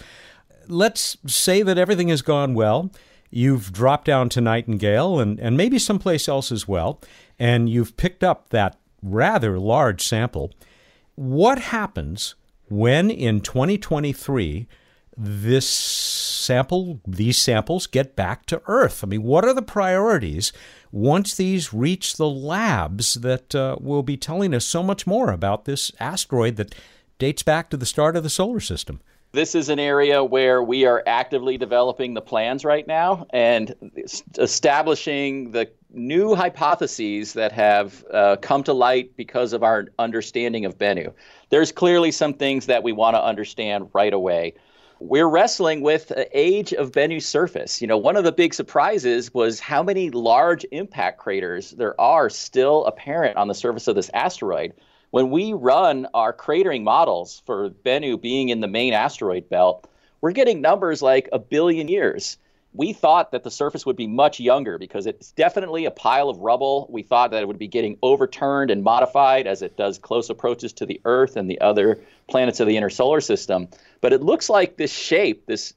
[0.67, 2.91] Let's say that everything has gone well.
[3.29, 7.01] You've dropped down to Nightingale and, and maybe someplace else as well,
[7.37, 10.51] and you've picked up that rather large sample.
[11.15, 12.35] What happens
[12.69, 14.67] when in 2023
[15.17, 19.03] this sample, these samples get back to Earth?
[19.03, 20.53] I mean, what are the priorities
[20.91, 25.65] once these reach the labs that uh, will be telling us so much more about
[25.65, 26.75] this asteroid that
[27.17, 28.99] dates back to the start of the solar system?
[29.33, 33.73] This is an area where we are actively developing the plans right now and
[34.37, 40.77] establishing the new hypotheses that have uh, come to light because of our understanding of
[40.77, 41.13] Bennu.
[41.49, 44.53] There's clearly some things that we want to understand right away.
[45.05, 47.81] We're wrestling with age of Bennu's surface.
[47.81, 52.29] You know, one of the big surprises was how many large impact craters there are
[52.29, 54.73] still apparent on the surface of this asteroid.
[55.11, 59.89] When we run our cratering models for Bennu being in the main asteroid belt,
[60.21, 62.37] we're getting numbers like a billion years.
[62.73, 66.39] We thought that the surface would be much younger because it's definitely a pile of
[66.39, 66.87] rubble.
[66.89, 70.73] We thought that it would be getting overturned and modified as it does close approaches
[70.73, 73.67] to the Earth and the other planets of the inner solar system.
[74.01, 75.73] But it looks like this shape, this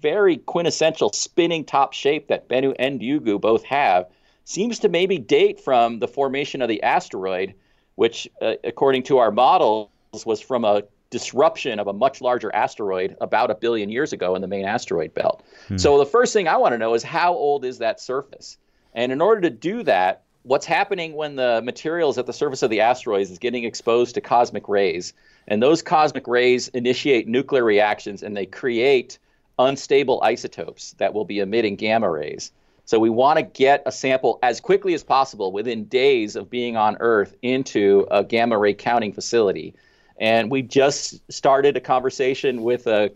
[0.00, 4.06] very quintessential spinning top shape that Bennu and Ryugu both have,
[4.44, 7.54] seems to maybe date from the formation of the asteroid,
[7.94, 9.90] which, uh, according to our models,
[10.26, 14.40] was from a disruption of a much larger asteroid about a billion years ago in
[14.40, 15.44] the main asteroid belt.
[15.68, 15.76] Hmm.
[15.76, 18.56] So the first thing I want to know is how old is that surface?
[18.94, 22.70] And in order to do that, what's happening when the materials at the surface of
[22.70, 25.12] the asteroids is getting exposed to cosmic rays,
[25.46, 29.18] and those cosmic rays initiate nuclear reactions and they create
[29.58, 32.52] unstable isotopes that will be emitting gamma rays.
[32.86, 36.76] So we want to get a sample as quickly as possible within days of being
[36.76, 39.74] on Earth into a gamma ray counting facility.
[40.18, 43.10] And we just started a conversation with a,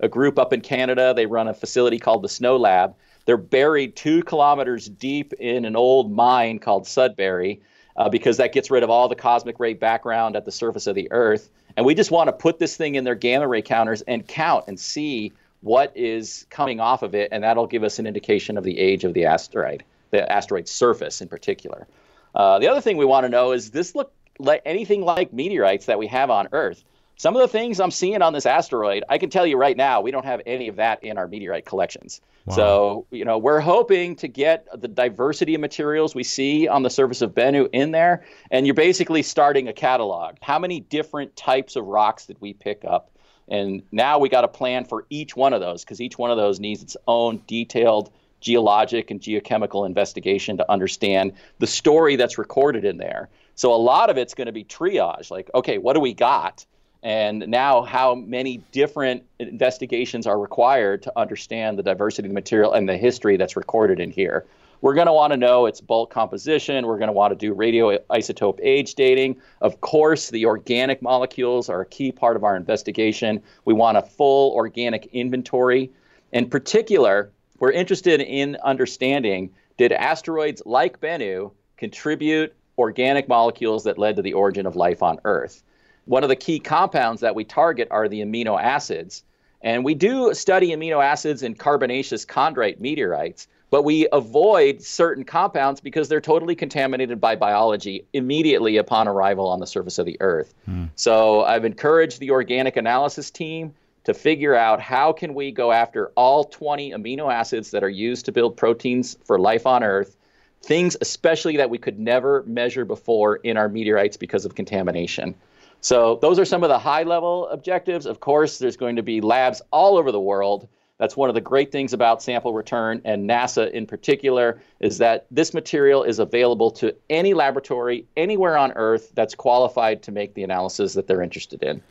[0.00, 1.12] a group up in Canada.
[1.14, 2.94] They run a facility called the SNOLAB.
[3.24, 7.60] They're buried two kilometers deep in an old mine called Sudbury
[7.96, 10.94] uh, because that gets rid of all the cosmic ray background at the surface of
[10.94, 11.50] the Earth.
[11.76, 14.64] And we just want to put this thing in their gamma ray counters and count
[14.68, 18.64] and see what is coming off of it, and that'll give us an indication of
[18.64, 21.86] the age of the asteroid, the asteroid surface in particular.
[22.34, 25.86] Uh, the other thing we want to know is this look like anything like meteorites
[25.86, 26.84] that we have on Earth.
[27.18, 30.02] Some of the things I'm seeing on this asteroid, I can tell you right now,
[30.02, 32.20] we don't have any of that in our meteorite collections.
[32.44, 32.54] Wow.
[32.54, 36.90] So, you know, we're hoping to get the diversity of materials we see on the
[36.90, 38.24] surface of Bennu in there.
[38.50, 40.36] And you're basically starting a catalog.
[40.42, 43.10] How many different types of rocks did we pick up?
[43.48, 46.36] And now we got a plan for each one of those because each one of
[46.36, 52.84] those needs its own detailed geologic and geochemical investigation to understand the story that's recorded
[52.84, 53.28] in there.
[53.56, 56.64] So a lot of it's going to be triage, like, okay, what do we got?
[57.02, 62.72] And now, how many different investigations are required to understand the diversity of the material
[62.72, 64.46] and the history that's recorded in here?
[64.82, 66.86] We're going to want to know its bulk composition.
[66.86, 69.40] We're going to want to do radioisotope age dating.
[69.62, 73.42] Of course, the organic molecules are a key part of our investigation.
[73.64, 75.90] We want a full organic inventory.
[76.32, 84.16] In particular, we're interested in understanding did asteroids like Bennu contribute organic molecules that led
[84.16, 85.62] to the origin of life on Earth.
[86.04, 89.24] One of the key compounds that we target are the amino acids.
[89.62, 95.80] And we do study amino acids in carbonaceous chondrite meteorites, but we avoid certain compounds
[95.80, 100.54] because they're totally contaminated by biology immediately upon arrival on the surface of the Earth.
[100.68, 100.90] Mm.
[100.94, 106.12] So I've encouraged the organic analysis team to figure out how can we go after
[106.14, 110.16] all 20 amino acids that are used to build proteins for life on Earth
[110.66, 115.34] things especially that we could never measure before in our meteorites because of contamination.
[115.80, 118.06] So those are some of the high level objectives.
[118.06, 120.68] Of course, there's going to be labs all over the world.
[120.98, 125.26] That's one of the great things about sample return and NASA in particular is that
[125.30, 130.42] this material is available to any laboratory anywhere on Earth that's qualified to make the
[130.42, 131.82] analysis that they're interested in.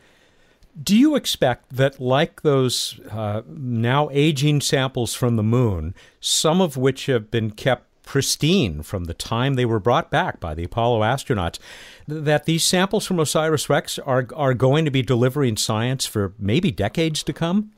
[0.82, 6.76] Do you expect that, like those uh, now aging samples from the moon, some of
[6.76, 11.00] which have been kept pristine from the time they were brought back by the Apollo
[11.00, 11.58] astronauts,
[12.08, 16.70] that these samples from OSIRIS REx are, are going to be delivering science for maybe
[16.70, 17.72] decades to come?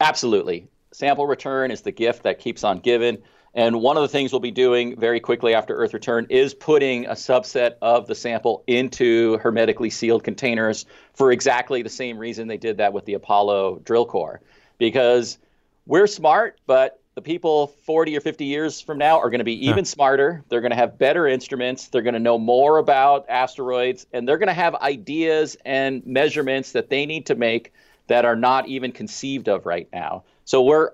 [0.00, 0.66] Absolutely.
[0.92, 3.18] Sample return is the gift that keeps on giving.
[3.52, 7.06] And one of the things we'll be doing very quickly after Earth return is putting
[7.06, 12.58] a subset of the sample into hermetically sealed containers for exactly the same reason they
[12.58, 14.40] did that with the Apollo drill core.
[14.78, 15.38] Because
[15.86, 19.66] we're smart, but the people 40 or 50 years from now are going to be
[19.66, 19.84] even huh.
[19.84, 20.44] smarter.
[20.50, 21.88] They're going to have better instruments.
[21.88, 26.72] They're going to know more about asteroids, and they're going to have ideas and measurements
[26.72, 27.72] that they need to make
[28.08, 30.24] that are not even conceived of right now.
[30.44, 30.90] So we're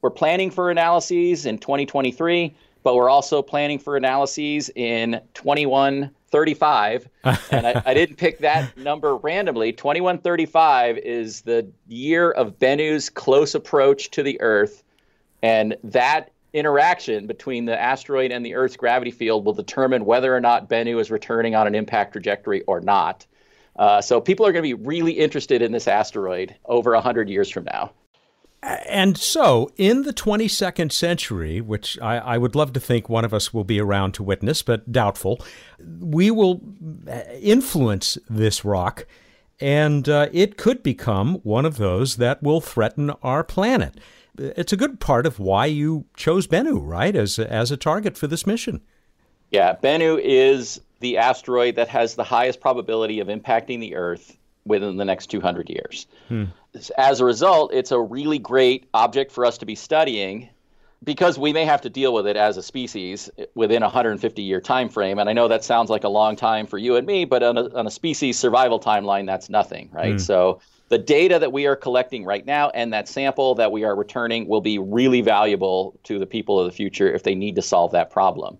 [0.00, 7.08] we're planning for analyses in 2023, but we're also planning for analyses in 2135.
[7.50, 9.72] and I, I didn't pick that number randomly.
[9.72, 14.82] 2135 is the year of Bennu's close approach to the Earth
[15.46, 20.40] and that interaction between the asteroid and the Earth's gravity field will determine whether or
[20.40, 23.24] not Bennu is returning on an impact trajectory or not.
[23.76, 27.48] Uh, so people are going to be really interested in this asteroid over 100 years
[27.48, 27.92] from now.
[28.62, 33.32] And so, in the 22nd century, which I, I, would love to think one of
[33.32, 35.40] us will be around to witness, but doubtful,
[36.00, 36.60] we will
[37.08, 39.06] uh, influence this rock,
[39.60, 43.94] and uh, it could become one of those that will threaten our planet
[44.38, 48.26] it's a good part of why you chose Bennu, right, as as a target for
[48.26, 48.82] this mission.
[49.50, 54.96] Yeah, Bennu is the asteroid that has the highest probability of impacting the Earth within
[54.96, 56.06] the next 200 years.
[56.28, 56.44] Hmm.
[56.98, 60.48] As a result, it's a really great object for us to be studying.
[61.04, 64.60] because we may have to deal with it as a species within a 150 year
[64.62, 67.26] time frame and i know that sounds like a long time for you and me
[67.26, 70.20] but on a, on a species survival timeline that's nothing right mm.
[70.20, 70.58] so
[70.88, 74.46] the data that we are collecting right now and that sample that we are returning
[74.46, 77.92] will be really valuable to the people of the future if they need to solve
[77.92, 78.58] that problem.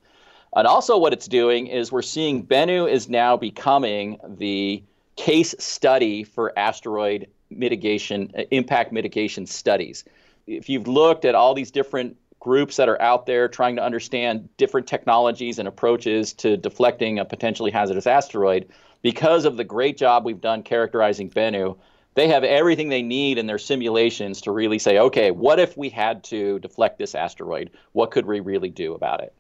[0.57, 4.83] And also what it's doing is we're seeing bennu is now becoming the
[5.17, 10.05] case study for asteroid mitigation uh, impact mitigation studies.
[10.47, 14.49] If you've looked at all these different groups that are out there trying to understand
[14.57, 18.69] different technologies and approaches to deflecting a potentially hazardous asteroid,
[19.03, 21.77] because of the great job we've done characterizing Bennu,
[22.17, 25.91] they have everything they need in their simulations to really say, okay, what if we
[25.91, 27.71] had to deflect this asteroid?
[27.93, 29.35] What could we really do about it?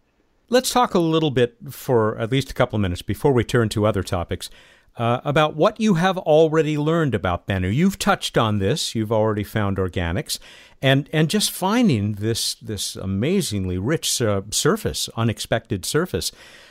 [0.50, 3.70] Let's talk a little bit for at least a couple of minutes before we turn
[3.70, 4.50] to other topics
[4.96, 7.74] uh, about what you have already learned about Bennu.
[7.74, 8.94] You've touched on this.
[8.94, 10.38] You've already found organics,
[10.80, 16.30] and and just finding this this amazingly rich uh, surface, unexpected surface,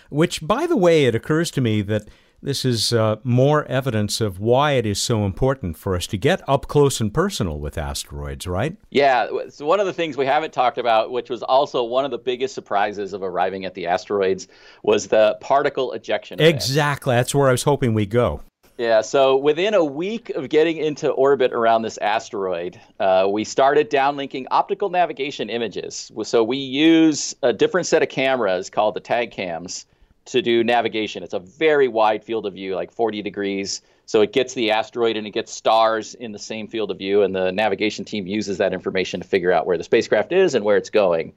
[0.09, 2.07] which, by the way, it occurs to me that
[2.41, 6.47] this is uh, more evidence of why it is so important for us to get
[6.47, 8.77] up close and personal with asteroids, right?
[8.91, 9.27] Yeah.
[9.49, 12.17] So one of the things we haven't talked about, which was also one of the
[12.17, 14.47] biggest surprises of arriving at the asteroids,
[14.83, 16.39] was the particle ejection.
[16.39, 16.55] Event.
[16.55, 17.15] Exactly.
[17.15, 18.41] That's where I was hoping we go.
[18.77, 23.89] Yeah, so within a week of getting into orbit around this asteroid, uh, we started
[23.89, 26.11] downlinking optical navigation images.
[26.23, 29.85] So we use a different set of cameras called the TAGCAMS
[30.25, 31.23] to do navigation.
[31.23, 33.81] It's a very wide field of view, like 40 degrees.
[34.07, 37.23] So it gets the asteroid and it gets stars in the same field of view,
[37.23, 40.63] and the navigation team uses that information to figure out where the spacecraft is and
[40.65, 41.33] where it's going.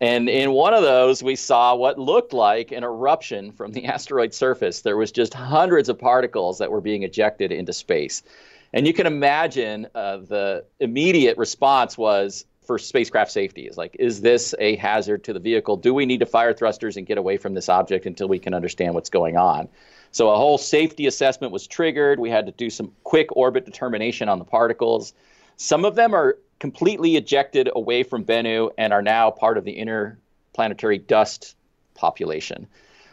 [0.00, 4.32] And in one of those, we saw what looked like an eruption from the asteroid
[4.32, 4.80] surface.
[4.80, 8.22] There was just hundreds of particles that were being ejected into space.
[8.72, 14.20] And you can imagine uh, the immediate response was, for spacecraft safety is like, is
[14.20, 15.76] this a hazard to the vehicle?
[15.76, 18.54] Do we need to fire thrusters and get away from this object until we can
[18.54, 19.68] understand what's going on?
[20.12, 22.20] So a whole safety assessment was triggered.
[22.20, 25.14] We had to do some quick orbit determination on the particles.
[25.56, 29.72] Some of them are completely ejected away from Bennu and are now part of the
[29.72, 31.56] interplanetary dust
[31.94, 32.68] population.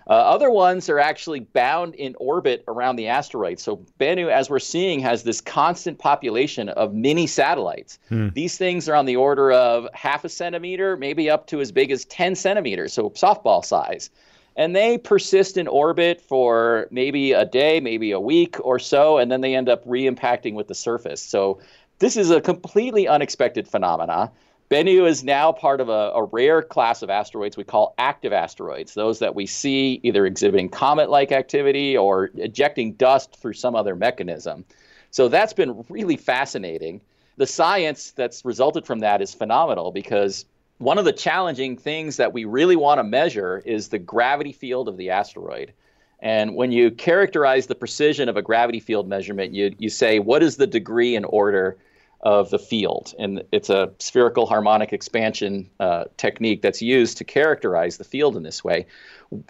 [0.10, 3.60] Uh, other ones are actually bound in orbit around the asteroid.
[3.60, 8.00] So Bennu, as we're seeing, has this constant population of mini satellites.
[8.08, 8.30] Hmm.
[8.30, 11.92] These things are on the order of half a centimeter, maybe up to as big
[11.92, 14.10] as 10 centimeters, so softball size.
[14.56, 19.30] And they persist in orbit for maybe a day, maybe a week or so, and
[19.30, 21.22] then they end up re-impacting with the surface.
[21.22, 21.60] So
[22.00, 24.32] this is a completely unexpected phenomena.
[24.70, 28.94] Bennu is now part of a, a, rare class of asteroids we call active asteroids,
[28.94, 33.96] those that we see either exhibiting comet like activity or ejecting dust through some other
[33.96, 34.66] mechanism.
[35.12, 37.00] So that's been really fascinating.
[37.38, 40.46] The science that's resulted from that is phenomenal because
[40.80, 44.90] one of the challenging things that we really want to measure is the gravity field
[44.90, 45.72] of the asteroid.
[46.20, 50.44] And when you characterize the precision of a gravity field measurement, you, you say, what
[50.44, 51.78] is the degree and order
[52.22, 53.14] of the field.
[53.20, 58.44] And it's a spherical harmonic expansion uh, technique that's used to characterize the field in
[58.44, 58.88] this way.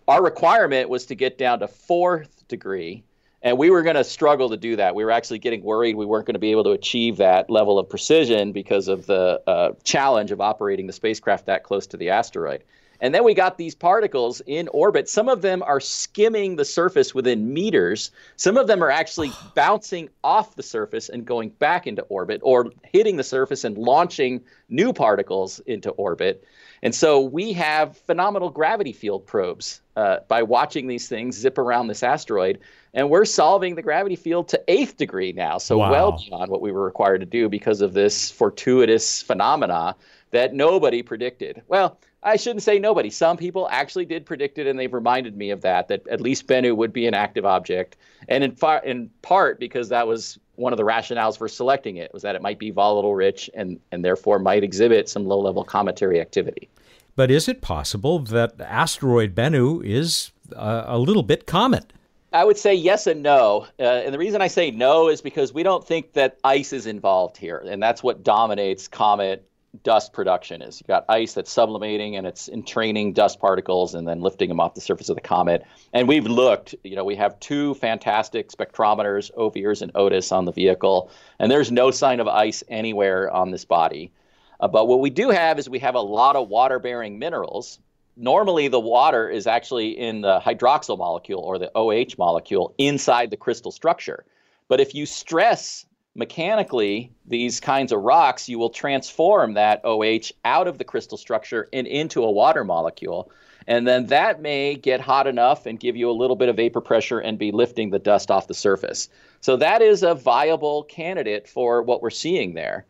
[0.07, 3.03] Our requirement was to get down to fourth degree,
[3.41, 4.95] and we were going to struggle to do that.
[4.95, 7.79] We were actually getting worried we weren't going to be able to achieve that level
[7.79, 12.09] of precision because of the uh, challenge of operating the spacecraft that close to the
[12.09, 12.63] asteroid.
[12.99, 15.09] And then we got these particles in orbit.
[15.09, 18.11] Some of them are skimming the surface within meters.
[18.35, 22.71] Some of them are actually bouncing off the surface and going back into orbit or
[22.83, 26.43] hitting the surface and launching new particles into orbit.
[26.83, 31.87] And so we have phenomenal gravity field probes uh, by watching these things zip around
[31.87, 32.59] this asteroid.
[32.93, 35.57] And we're solving the gravity field to eighth degree now.
[35.57, 35.91] So wow.
[35.91, 39.95] well beyond what we were required to do because of this fortuitous phenomena
[40.31, 41.61] that nobody predicted.
[41.67, 43.09] Well, I shouldn't say nobody.
[43.09, 45.87] Some people actually did predict it, and they've reminded me of that.
[45.87, 47.95] That at least Bennu would be an active object,
[48.27, 52.11] and in, far, in part because that was one of the rationales for selecting it
[52.13, 55.63] was that it might be volatile rich and and therefore might exhibit some low level
[55.63, 56.69] cometary activity.
[57.15, 61.93] But is it possible that asteroid Bennu is uh, a little bit comet?
[62.33, 63.67] I would say yes and no.
[63.79, 66.85] Uh, and the reason I say no is because we don't think that ice is
[66.85, 67.63] involved here.
[67.65, 69.47] And that's what dominates comet
[69.83, 70.79] dust production is.
[70.79, 74.73] You've got ice that's sublimating and it's entraining dust particles and then lifting them off
[74.73, 75.65] the surface of the comet.
[75.93, 80.51] And we've looked, you know, we have two fantastic spectrometers, OVIRS and OTES, on the
[80.51, 81.09] vehicle,
[81.39, 84.11] and there's no sign of ice anywhere on this body.
[84.59, 87.79] Uh, but what we do have is we have a lot of water bearing minerals.
[88.15, 93.37] Normally, the water is actually in the hydroxyl molecule or the OH molecule inside the
[93.37, 94.25] crystal structure.
[94.67, 95.85] But if you stress
[96.17, 101.69] mechanically, these kinds of rocks, you will transform that OH out of the crystal structure
[101.71, 103.31] and into a water molecule.
[103.67, 106.81] And then that may get hot enough and give you a little bit of vapor
[106.81, 109.09] pressure and be lifting the dust off the surface.
[109.41, 112.85] So that is a viable candidate for what we're seeing there.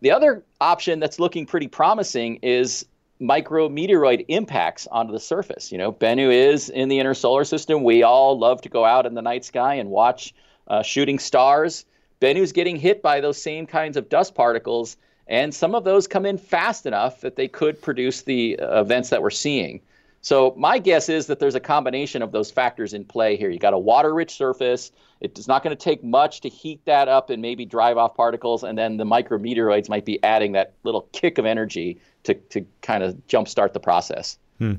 [0.00, 2.86] The other option that's looking pretty promising is
[3.20, 5.72] micrometeoroid impacts onto the surface.
[5.72, 7.82] You know, Bennu is in the inner solar system.
[7.82, 10.32] We all love to go out in the night sky and watch
[10.68, 11.84] uh, shooting stars.
[12.20, 14.96] Bennu's getting hit by those same kinds of dust particles,
[15.26, 19.10] and some of those come in fast enough that they could produce the uh, events
[19.10, 19.80] that we're seeing.
[20.20, 23.50] So my guess is that there's a combination of those factors in play here.
[23.50, 24.90] You got a water-rich surface.
[25.20, 28.64] It's not going to take much to heat that up and maybe drive off particles,
[28.64, 33.04] and then the micrometeoroids might be adding that little kick of energy to to kind
[33.04, 34.38] of jumpstart the process.
[34.58, 34.74] Hmm.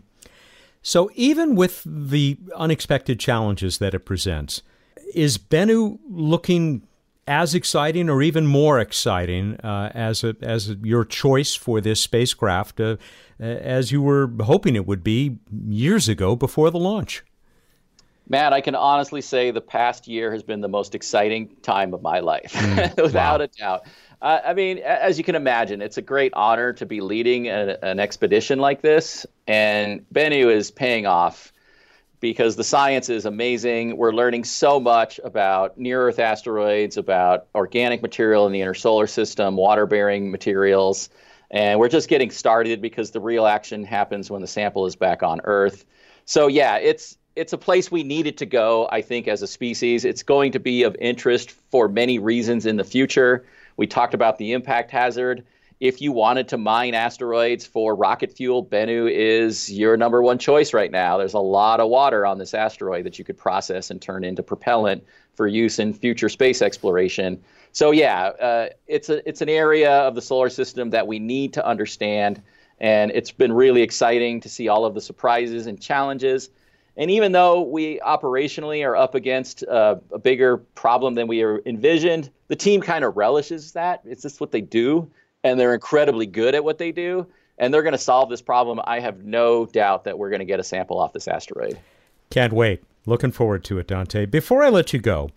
[0.81, 4.61] So even with the unexpected challenges that it presents,
[5.13, 6.83] is Bennu looking
[7.29, 12.81] as exciting or even more exciting uh, as a, as your choice for this spacecraft
[12.81, 12.97] uh,
[13.39, 17.23] as you were hoping it would be years ago before the launch?
[18.27, 22.01] Matt, I can honestly say the past year has been the most exciting time of
[22.01, 23.43] my life, mm, without wow.
[23.43, 23.85] a doubt.
[24.21, 27.77] Uh, I mean, as you can imagine, it's a great honor to be leading a,
[27.81, 31.53] an expedition like this, and Bennu is paying off
[32.19, 33.95] because the science is amazing.
[33.95, 39.07] We're learning so much about near Earth asteroids, about organic material in the inner solar
[39.07, 41.09] system, water bearing materials.
[41.51, 45.23] And we're just getting started because the real action happens when the sample is back
[45.23, 45.85] on Earth.
[46.25, 50.03] So, yeah, it's, it's a place we needed to go, I think, as a species.
[50.05, 53.45] It's going to be of interest for many reasons in the future.
[53.77, 55.45] We talked about the impact hazard
[55.79, 60.73] if you wanted to mine asteroids for rocket fuel, Bennu is your number one choice
[60.73, 61.17] right now.
[61.17, 64.43] There's a lot of water on this asteroid that you could process and turn into
[64.43, 65.05] propellant
[65.35, 67.41] for use in future space exploration.
[67.71, 71.53] So yeah, uh, it's a it's an area of the solar system that we need
[71.53, 72.41] to understand,
[72.79, 76.49] and it's been really exciting to see all of the surprises and challenges.
[76.97, 82.29] And even though we operationally are up against uh, a bigger problem than we envisioned,
[82.49, 84.01] the team kind of relishes that.
[84.03, 85.09] It's just what they do
[85.43, 87.27] and they're incredibly good at what they do
[87.59, 88.79] and they're going to solve this problem.
[88.85, 91.77] I have no doubt that we're going to get a sample off this asteroid.
[92.31, 92.83] Can't wait.
[93.05, 94.25] Looking forward to it, Dante.
[94.25, 95.29] Before I let you go,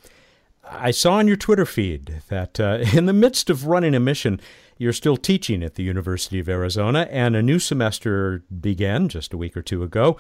[0.65, 4.41] I saw on your Twitter feed that uh, in the midst of running a mission,
[4.79, 9.37] you're still teaching at the University of Arizona, and a new semester began just a
[9.37, 10.17] week or two ago.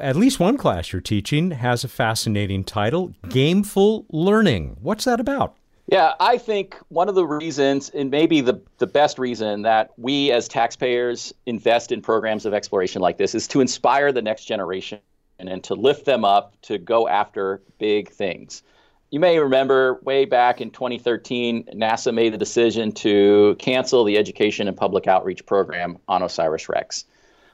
[0.00, 4.76] At least one class you're teaching has a fascinating title Gameful Learning.
[4.80, 5.56] What's that about?
[5.86, 10.32] Yeah, I think one of the reasons, and maybe the, the best reason that we
[10.32, 15.00] as taxpayers invest in programs of exploration like this is to inspire the next generation
[15.38, 18.62] and, and to lift them up to go after big things.
[19.10, 24.68] You may remember way back in 2013, NASA made the decision to cancel the education
[24.68, 27.04] and public outreach program on OSIRIS REx,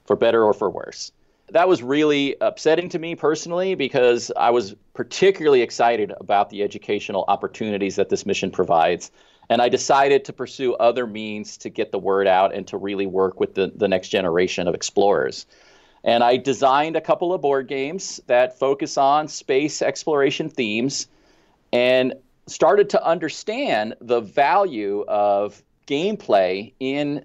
[0.04, 1.10] for better or for worse
[1.52, 7.24] that was really upsetting to me personally because I was particularly excited about the educational
[7.28, 9.10] opportunities that this mission provides.
[9.48, 13.06] And I decided to pursue other means to get the word out and to really
[13.06, 15.46] work with the, the next generation of explorers.
[16.04, 21.08] And I designed a couple of board games that focus on space exploration themes
[21.72, 22.14] and
[22.46, 27.24] started to understand the value of gameplay in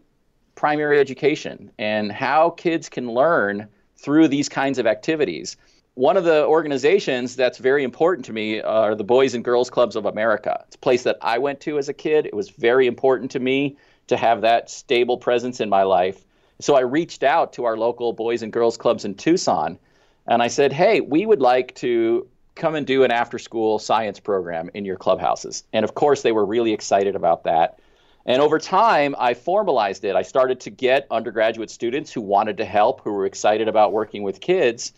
[0.55, 3.67] primary education and how kids can learn
[3.97, 5.57] through these kinds of activities.
[5.95, 9.95] One of the organizations that's very important to me are the Boys and Girls Clubs
[9.95, 10.63] of America.
[10.67, 12.25] It's a place that I went to as a kid.
[12.25, 13.77] It was very important to me
[14.07, 16.23] to have that stable presence in my life.
[16.59, 19.79] So I reached out to our local Boys and Girls Clubs in Tucson
[20.27, 24.19] and I said, hey, we would like to come and do an after school science
[24.19, 25.63] program in your clubhouses.
[25.73, 27.79] And of course, they were really excited about that.
[28.26, 30.15] And over time, I formalized it.
[30.15, 34.23] I started to get undergraduate students who wanted to help, who were excited about working
[34.23, 34.93] with kids.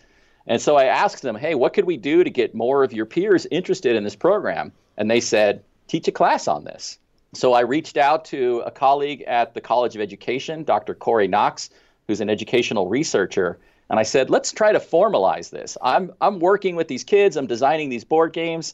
[0.46, 3.06] And so I asked them, hey, what could we do to get more of your
[3.06, 4.72] peers interested in this program?
[4.96, 7.00] And they said, teach a class on this.
[7.34, 10.96] So I reached out to a colleague at the College of Education, Dr.
[10.96, 11.70] Corey Knox,
[12.08, 13.60] who's an educational researcher.
[13.90, 15.78] And I said, let's try to formalize this.
[15.82, 18.74] I'm, I'm working with these kids, I'm designing these board games.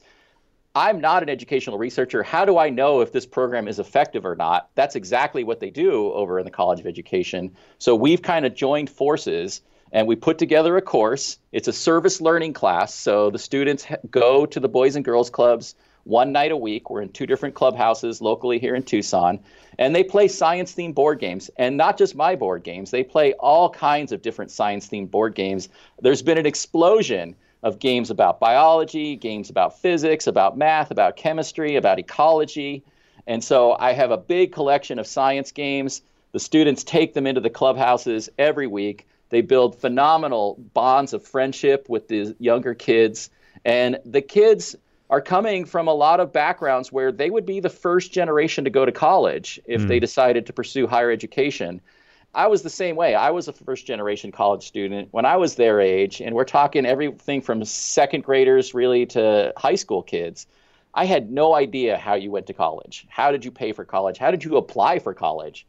[0.75, 2.23] I'm not an educational researcher.
[2.23, 4.71] How do I know if this program is effective or not?
[4.73, 7.55] That's exactly what they do over in the College of Education.
[7.77, 9.61] So we've kind of joined forces
[9.91, 11.37] and we put together a course.
[11.51, 12.95] It's a service learning class.
[12.95, 16.89] So the students go to the Boys and Girls Clubs one night a week.
[16.89, 19.41] We're in two different clubhouses locally here in Tucson.
[19.77, 21.51] And they play science themed board games.
[21.55, 25.35] And not just my board games, they play all kinds of different science themed board
[25.35, 25.69] games.
[26.01, 31.75] There's been an explosion of games about biology, games about physics, about math, about chemistry,
[31.77, 32.83] about ecology.
[33.25, 36.01] And so I have a big collection of science games.
[36.33, 39.07] The students take them into the clubhouses every week.
[39.29, 43.29] They build phenomenal bonds of friendship with the younger kids.
[43.63, 44.75] And the kids
[45.09, 48.69] are coming from a lot of backgrounds where they would be the first generation to
[48.69, 49.87] go to college if mm.
[49.87, 51.79] they decided to pursue higher education.
[52.35, 53.13] I was the same way.
[53.13, 56.85] I was a first generation college student when I was their age, and we're talking
[56.85, 60.47] everything from second graders really to high school kids.
[60.95, 63.05] I had no idea how you went to college.
[63.09, 64.17] How did you pay for college?
[64.17, 65.67] How did you apply for college?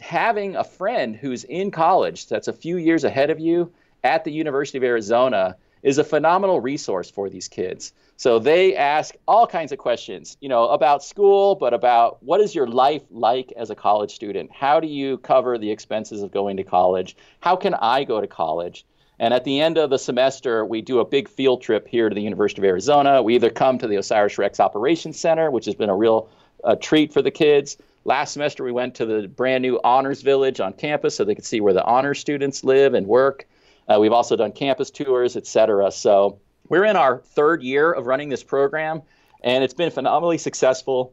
[0.00, 3.72] Having a friend who's in college that's a few years ahead of you
[4.04, 7.92] at the University of Arizona is a phenomenal resource for these kids.
[8.16, 12.54] So they ask all kinds of questions, you know, about school, but about what is
[12.54, 14.50] your life like as a college student?
[14.52, 17.16] How do you cover the expenses of going to college?
[17.40, 18.86] How can I go to college?
[19.18, 22.14] And at the end of the semester, we do a big field trip here to
[22.14, 23.22] the University of Arizona.
[23.22, 26.28] We either come to the Osiris Rex Operations Center, which has been a real
[26.62, 27.76] uh, treat for the kids.
[28.04, 31.44] Last semester, we went to the brand new Honors Village on campus so they could
[31.44, 33.46] see where the honors students live and work.
[33.88, 35.90] Uh, we've also done campus tours, et cetera.
[35.90, 36.38] So
[36.68, 39.02] we're in our third year of running this program,
[39.42, 41.12] and it's been phenomenally successful.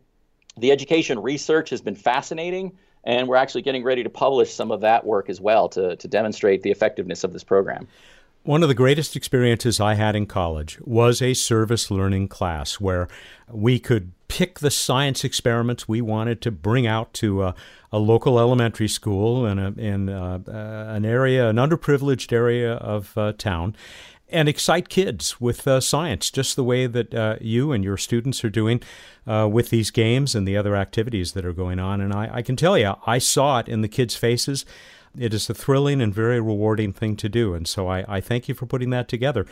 [0.57, 2.73] The education research has been fascinating
[3.03, 6.07] and we're actually getting ready to publish some of that work as well to, to
[6.07, 7.87] demonstrate the effectiveness of this program.
[8.43, 13.07] One of the greatest experiences I had in college was a service learning class where
[13.51, 17.55] we could pick the science experiments we wanted to bring out to a,
[17.91, 23.15] a local elementary school in, a, in a, uh, an area, an underprivileged area of
[23.15, 23.75] uh, town,
[24.31, 28.43] and excite kids with uh, science, just the way that uh, you and your students
[28.43, 28.81] are doing
[29.27, 32.01] uh, with these games and the other activities that are going on.
[32.01, 34.65] And I, I, can tell you, I saw it in the kids' faces.
[35.17, 37.53] It is a thrilling and very rewarding thing to do.
[37.53, 39.45] And so I, I thank you for putting that together.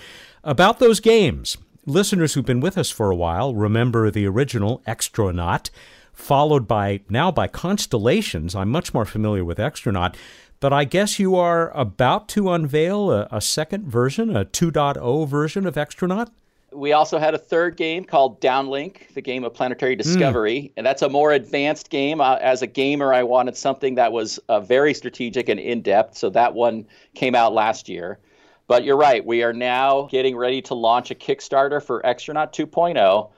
[0.44, 5.70] About those games, listeners who've been with us for a while remember the original Xtronaut,
[6.14, 8.56] followed by now by Constellations.
[8.56, 10.16] I'm much more familiar with Xtronaut.
[10.60, 15.66] But I guess you are about to unveil a, a second version, a 2.0 version
[15.66, 16.30] of Xtronaut?
[16.72, 20.00] We also had a third game called Downlink, the game of planetary hmm.
[20.00, 20.72] discovery, mm.
[20.78, 22.22] and that's a more advanced game.
[22.22, 26.18] Uh, as a gamer, I wanted something that was uh, very strategic and in depth,
[26.18, 26.86] so that one
[27.16, 28.20] came out last year.
[28.68, 33.32] But you're right, we are now getting ready to launch a Kickstarter for Xtronaut 2.0.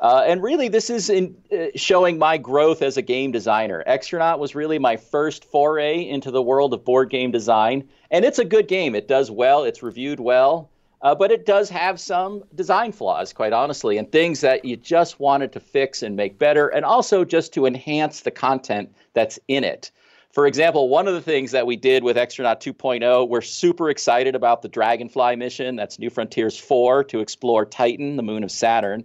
[0.00, 3.82] Uh, and really, this is in, uh, showing my growth as a game designer.
[3.86, 8.38] Xtronaut was really my first foray into the world of board game design, and it's
[8.38, 8.94] a good game.
[8.94, 10.70] It does well, it's reviewed well.
[11.02, 15.20] Uh, but it does have some design flaws, quite honestly, and things that you just
[15.20, 19.64] wanted to fix and make better, and also just to enhance the content that's in
[19.64, 19.90] it.
[20.32, 24.34] For example, one of the things that we did with Xtronaut 2.0, we're super excited
[24.34, 25.76] about the Dragonfly mission.
[25.76, 29.04] That's New Frontiers 4 to explore Titan, the moon of Saturn.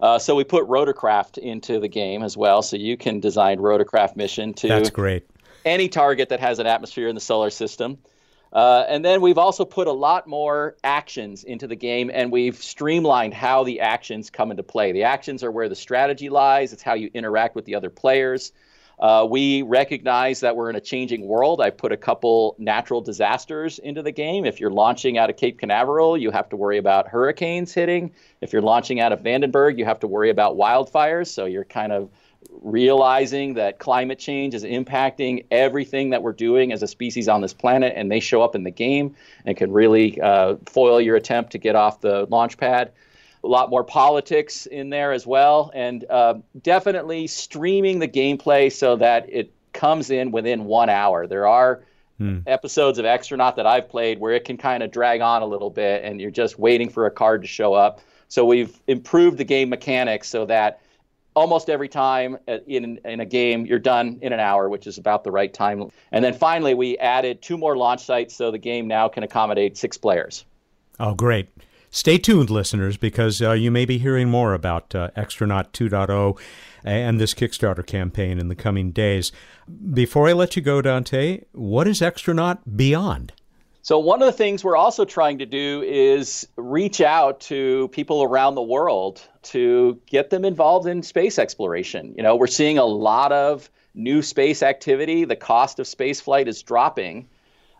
[0.00, 4.16] Uh, so we put rotorcraft into the game as well, so you can design rotorcraft
[4.16, 5.26] mission to That's great.
[5.64, 7.98] any target that has an atmosphere in the solar system.
[8.52, 12.62] Uh, and then we've also put a lot more actions into the game, and we've
[12.62, 14.92] streamlined how the actions come into play.
[14.92, 18.52] The actions are where the strategy lies, it's how you interact with the other players.
[19.04, 21.60] Uh, we recognize that we're in a changing world.
[21.60, 24.46] I put a couple natural disasters into the game.
[24.46, 28.14] If you're launching out of Cape Canaveral, you have to worry about hurricanes hitting.
[28.40, 31.26] If you're launching out of Vandenberg, you have to worry about wildfires.
[31.26, 32.08] So you're kind of
[32.62, 37.52] realizing that climate change is impacting everything that we're doing as a species on this
[37.52, 41.52] planet, and they show up in the game and can really uh, foil your attempt
[41.52, 42.90] to get off the launch pad.
[43.44, 48.96] A lot more politics in there as well, and uh, definitely streaming the gameplay so
[48.96, 51.26] that it comes in within one hour.
[51.26, 51.84] There are
[52.18, 52.38] hmm.
[52.46, 55.70] episodes of Xtronaut that I've played where it can kind of drag on a little
[55.70, 58.00] bit, and you're just waiting for a card to show up.
[58.28, 60.80] So we've improved the game mechanics so that
[61.34, 65.24] almost every time in in a game you're done in an hour which is about
[65.24, 68.86] the right time and then finally we added two more launch sites so the game
[68.86, 70.44] now can accommodate six players
[71.00, 71.48] oh great
[71.94, 76.36] stay tuned listeners because uh, you may be hearing more about uh, xtronaut 2.0
[76.82, 79.30] and this kickstarter campaign in the coming days
[79.92, 83.32] before i let you go dante what is xtronaut beyond
[83.82, 88.22] so, one of the things we're also trying to do is reach out to people
[88.22, 92.14] around the world to get them involved in space exploration.
[92.16, 95.26] You know, we're seeing a lot of new space activity.
[95.26, 97.28] The cost of space flight is dropping.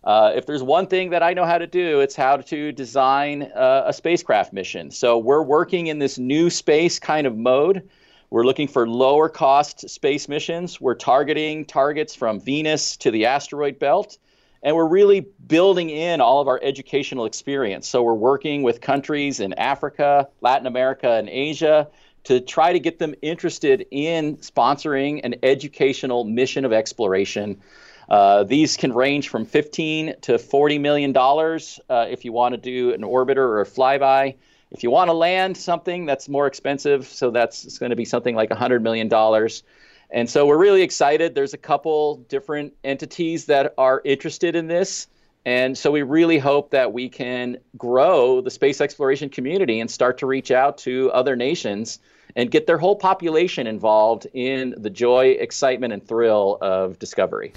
[0.04, 3.50] Uh, if there's one thing that I know how to do, it's how to design
[3.54, 4.90] uh, a spacecraft mission.
[4.90, 7.88] So, we're working in this new space kind of mode.
[8.30, 10.80] We're looking for lower cost space missions.
[10.80, 14.18] We're targeting targets from Venus to the asteroid belt
[14.64, 17.86] and we're really building in all of our educational experience.
[17.86, 21.86] So we're working with countries in Africa, Latin America, and Asia
[22.24, 27.60] to try to get them interested in sponsoring an educational mission of exploration.
[28.08, 32.60] Uh, these can range from 15 to 40 million dollars uh, if you want to
[32.60, 34.36] do an orbiter or a flyby.
[34.70, 38.34] If you want to land something that's more expensive, so that's going to be something
[38.34, 39.62] like 100 million dollars.
[40.10, 41.34] And so we're really excited.
[41.34, 45.08] There's a couple different entities that are interested in this.
[45.46, 50.18] And so we really hope that we can grow the space exploration community and start
[50.18, 51.98] to reach out to other nations
[52.36, 57.52] and get their whole population involved in the joy, excitement, and thrill of discovery.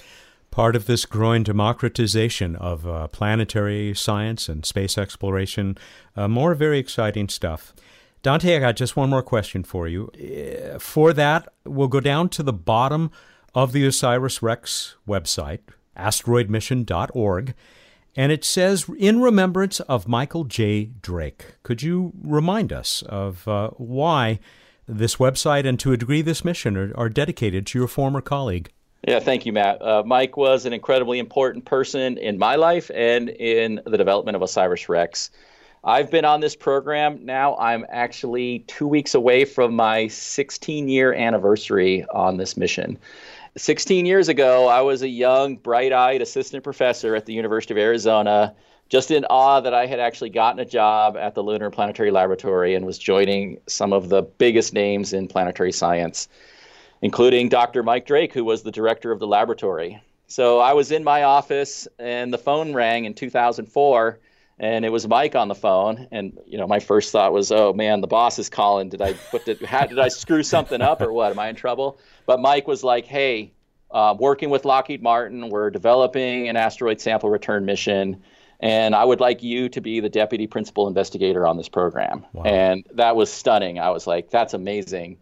[0.58, 5.78] Part of this growing democratization of uh, planetary science and space exploration,
[6.16, 7.76] uh, more very exciting stuff.
[8.24, 10.10] Dante, I got just one more question for you.
[10.16, 13.12] Uh, for that, we'll go down to the bottom
[13.54, 15.60] of the OSIRIS REx website,
[15.96, 17.54] asteroidmission.org,
[18.16, 20.86] and it says, In remembrance of Michael J.
[20.86, 21.58] Drake.
[21.62, 24.40] Could you remind us of uh, why
[24.88, 28.72] this website and to a degree this mission are, are dedicated to your former colleague.
[29.08, 29.82] Yeah, thank you, Matt.
[29.82, 34.42] Uh, Mike was an incredibly important person in my life and in the development of
[34.42, 35.32] Osiris Rex.
[35.82, 37.56] I've been on this program now.
[37.56, 43.00] I'm actually two weeks away from my 16 year anniversary on this mission.
[43.56, 47.78] 16 years ago, I was a young, bright eyed assistant professor at the University of
[47.78, 48.54] Arizona
[48.90, 52.76] just in awe that I had actually gotten a job at the Lunar Planetary Laboratory
[52.76, 56.28] and was joining some of the biggest names in planetary science,
[57.02, 57.84] including Dr.
[57.84, 60.02] Mike Drake, who was the director of the laboratory.
[60.28, 64.20] So I was in my office and the phone rang in 2004
[64.60, 66.08] and it was Mike on the phone.
[66.12, 68.90] And you know, my first thought was, "Oh man, the boss is calling.
[68.90, 71.32] Did I put the, how, did I screw something up or what?
[71.32, 73.54] Am I in trouble?" But Mike was like, "Hey,
[73.92, 78.24] uh, working with Lockheed Martin, we're developing an asteroid sample return mission
[78.60, 82.26] and I would like you to be the deputy principal investigator on this program.
[82.34, 82.44] Wow.
[82.44, 83.80] And that was stunning.
[83.80, 85.18] I was like, that's amazing.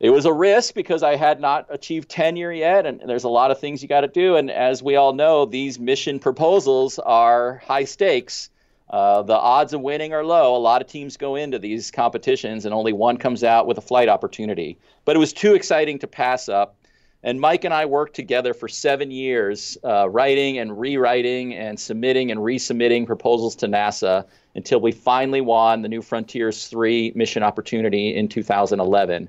[0.00, 3.50] It was a risk because I had not achieved tenure yet, and there's a lot
[3.50, 4.36] of things you got to do.
[4.36, 8.48] And as we all know, these mission proposals are high stakes.
[8.88, 10.56] Uh, the odds of winning are low.
[10.56, 13.80] A lot of teams go into these competitions, and only one comes out with a
[13.80, 14.78] flight opportunity.
[15.04, 16.76] But it was too exciting to pass up.
[17.24, 22.30] And Mike and I worked together for seven years, uh, writing and rewriting and submitting
[22.30, 28.14] and resubmitting proposals to NASA until we finally won the New Frontiers 3 mission opportunity
[28.14, 29.28] in 2011.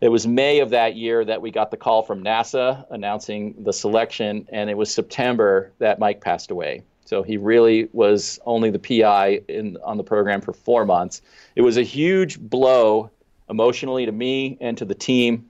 [0.00, 3.72] It was May of that year that we got the call from NASA announcing the
[3.72, 6.82] selection, and it was September that Mike passed away.
[7.04, 11.22] So he really was only the PI in, on the program for four months.
[11.54, 13.10] It was a huge blow
[13.48, 15.46] emotionally to me and to the team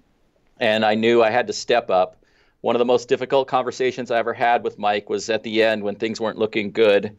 [0.58, 2.16] and I knew I had to step up.
[2.60, 5.82] One of the most difficult conversations I ever had with Mike was at the end
[5.82, 7.16] when things weren't looking good.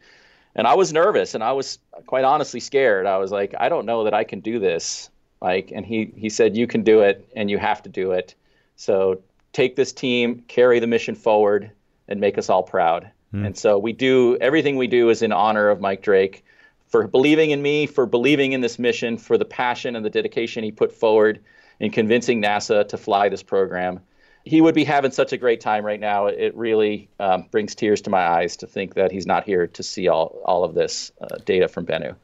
[0.56, 3.06] And I was nervous and I was quite honestly scared.
[3.06, 5.10] I was like, I don't know that I can do this,
[5.42, 5.72] Mike.
[5.74, 8.36] And he, he said, You can do it and you have to do it.
[8.76, 9.22] So
[9.54, 11.72] take this team, carry the mission forward,
[12.08, 13.10] and make us all proud.
[13.34, 13.48] Mm.
[13.48, 16.46] And so we do everything we do is in honor of Mike Drake
[16.88, 20.64] for believing in me, for believing in this mission, for the passion and the dedication
[20.64, 21.44] he put forward
[21.80, 24.00] in convincing NASA to fly this program.
[24.46, 26.28] He would be having such a great time right now.
[26.28, 29.84] It really um, brings tears to my eyes to think that he's not here to
[29.84, 32.16] see all, all of this uh, data from Bennu.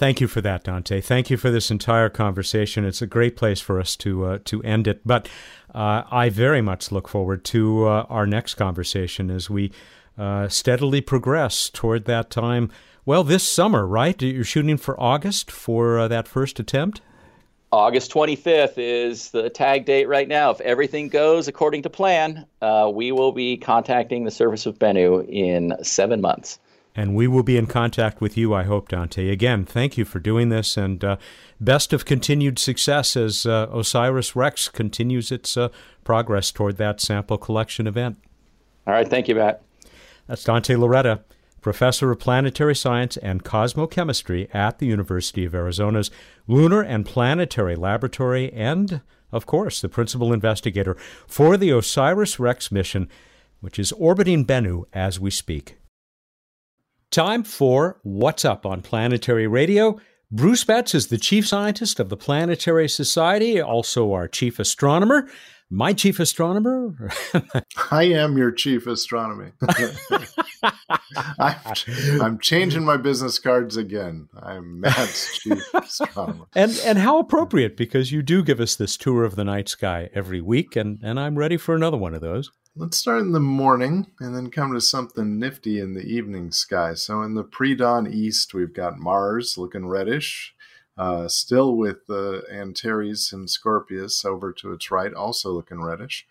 [0.00, 1.02] Thank you for that, Dante.
[1.02, 2.86] Thank you for this entire conversation.
[2.86, 5.02] It's a great place for us to uh, to end it.
[5.04, 5.28] But
[5.74, 9.70] uh, I very much look forward to uh, our next conversation as we
[10.16, 12.70] uh, steadily progress toward that time.
[13.04, 14.22] Well, this summer, right?
[14.22, 17.02] You're shooting for August for uh, that first attempt.
[17.70, 20.50] August 25th is the tag date right now.
[20.50, 25.28] If everything goes according to plan, uh, we will be contacting the surface of Bennu
[25.28, 26.58] in seven months.
[27.00, 29.30] And we will be in contact with you, I hope, Dante.
[29.30, 31.16] Again, thank you for doing this, and uh,
[31.58, 35.70] best of continued success as uh, Osiris Rex continues its uh,
[36.04, 38.18] progress toward that sample collection event.
[38.86, 39.62] All right, thank you, Matt.
[40.26, 41.20] That's Dante Lauretta
[41.62, 46.10] professor of planetary science and cosmochemistry at the University of Arizona's
[46.46, 49.00] Lunar and Planetary Laboratory, and,
[49.32, 53.08] of course, the principal investigator for the OSIRIS REx mission,
[53.60, 55.79] which is orbiting Bennu as we speak.
[57.10, 59.98] Time for What's Up on Planetary Radio.
[60.30, 65.28] Bruce Betts is the chief scientist of the Planetary Society, also our chief astronomer
[65.70, 67.10] my chief astronomer?
[67.92, 69.52] I am your chief astronomy.
[71.38, 71.54] I'm,
[72.20, 74.28] I'm, changing my business cards again.
[74.42, 76.46] I'm Matt's chief astronomer.
[76.56, 80.10] And and how appropriate because you do give us this tour of the night sky
[80.12, 82.50] every week, and, and I'm ready for another one of those.
[82.76, 86.94] Let's start in the morning and then come to something nifty in the evening sky.
[86.94, 90.54] So in the pre-dawn east, we've got Mars looking reddish.
[90.96, 96.28] Uh, still with uh, Antares and Scorpius over to its right, also looking reddish.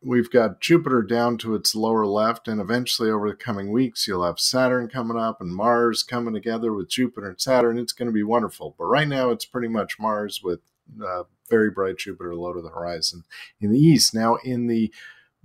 [0.00, 4.24] We've got Jupiter down to its lower left, and eventually over the coming weeks, you'll
[4.24, 7.78] have Saturn coming up and Mars coming together with Jupiter and Saturn.
[7.78, 8.74] It's going to be wonderful.
[8.78, 10.60] But right now, it's pretty much Mars with
[11.04, 13.24] uh, very bright Jupiter low to the horizon
[13.60, 14.14] in the east.
[14.14, 14.90] Now, in the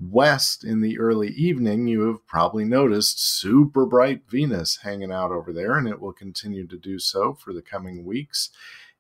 [0.02, 5.54] west in the early evening, you have probably noticed super bright Venus hanging out over
[5.54, 8.50] there, and it will continue to do so for the coming weeks.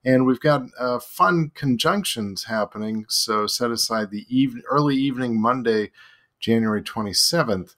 [0.03, 3.05] And we've got uh, fun conjunctions happening.
[3.09, 5.91] So set aside the eve- early evening Monday,
[6.39, 7.75] January 27th.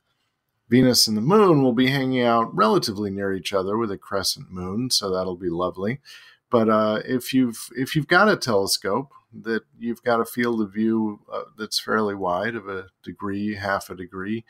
[0.70, 4.50] Venus and the moon will be hanging out relatively near each other with a crescent
[4.50, 6.00] moon, so that'll be lovely.
[6.54, 10.72] But uh, if you've if you've got a telescope, that you've got a field of
[10.72, 14.46] view uh, that's fairly wide of a degree, half a degree.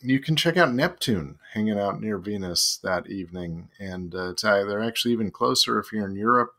[0.00, 5.10] You can check out Neptune hanging out near Venus that evening, and uh, they're actually
[5.10, 6.52] even closer if you're in Europe,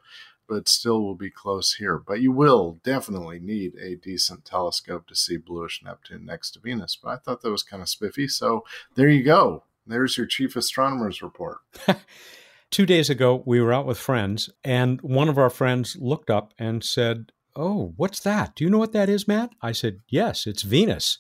[0.50, 1.97] but still will be close here.
[1.97, 7.00] But you will definitely need a decent telescope to see bluish Neptune next to Venus.
[7.02, 9.64] But I thought that was kind of spiffy, so there you go.
[9.88, 11.60] There's your chief astronomer's report.
[12.72, 16.53] Two days ago, we were out with friends, and one of our friends looked up
[16.59, 18.55] and said, Oh, what's that?
[18.55, 19.49] Do you know what that is, Matt?
[19.61, 21.17] I said, Yes, it's Venus.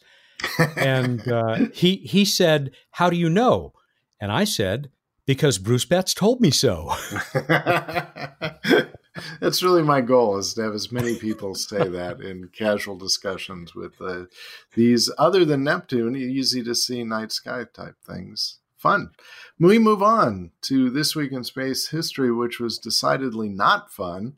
[0.77, 3.73] and uh, he he said, How do you know?
[4.21, 4.91] And I said,
[5.25, 6.93] Because Bruce Betts told me so.
[9.41, 13.75] That's really my goal is to have as many people say that in casual discussions
[13.75, 14.25] with uh,
[14.75, 18.58] these other than Neptune, easy to see night sky type things.
[18.79, 19.11] Fun.
[19.59, 24.37] We move on to this week in space history, which was decidedly not fun.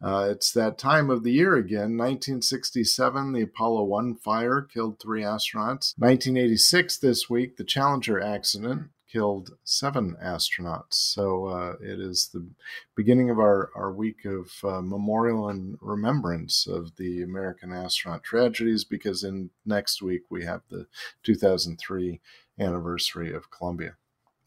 [0.00, 1.98] Uh, it's that time of the year again.
[1.98, 5.98] 1967, the Apollo 1 fire killed three astronauts.
[5.98, 10.94] 1986, this week, the Challenger accident killed seven astronauts.
[10.94, 12.48] So uh, it is the
[12.94, 18.84] beginning of our, our week of uh, memorial and remembrance of the American astronaut tragedies
[18.84, 20.86] because in next week we have the
[21.24, 22.20] 2003
[22.60, 23.96] anniversary of Columbia.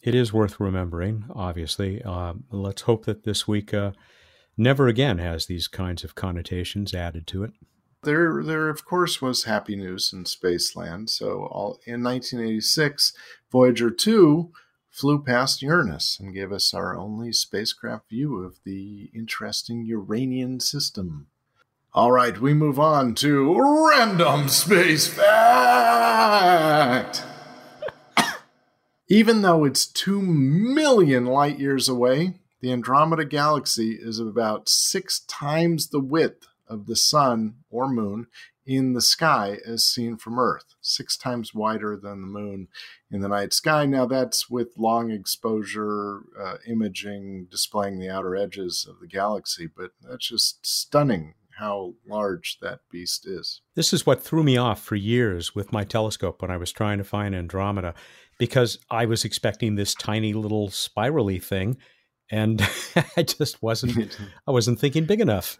[0.01, 2.01] It is worth remembering, obviously.
[2.03, 3.91] Uh, let's hope that this week uh,
[4.57, 7.51] never again has these kinds of connotations added to it.
[8.03, 11.09] There, there of course was happy news in Spaceland.
[11.09, 13.13] So, all, in 1986,
[13.49, 14.51] Voyager 2
[14.89, 21.27] flew past Uranus and gave us our only spacecraft view of the interesting Uranian system.
[21.93, 23.57] All right, we move on to
[23.89, 26.03] random space fact.
[29.13, 35.89] Even though it's 2 million light years away, the Andromeda Galaxy is about six times
[35.89, 38.25] the width of the sun or moon
[38.65, 42.69] in the sky as seen from Earth, six times wider than the moon
[43.11, 43.85] in the night sky.
[43.85, 49.91] Now, that's with long exposure uh, imaging displaying the outer edges of the galaxy, but
[50.01, 53.61] that's just stunning how large that beast is.
[53.75, 56.97] This is what threw me off for years with my telescope when I was trying
[56.97, 57.93] to find Andromeda,
[58.39, 61.77] because I was expecting this tiny little spirally thing
[62.33, 62.67] and
[63.17, 65.59] I just wasn't I wasn't thinking big enough.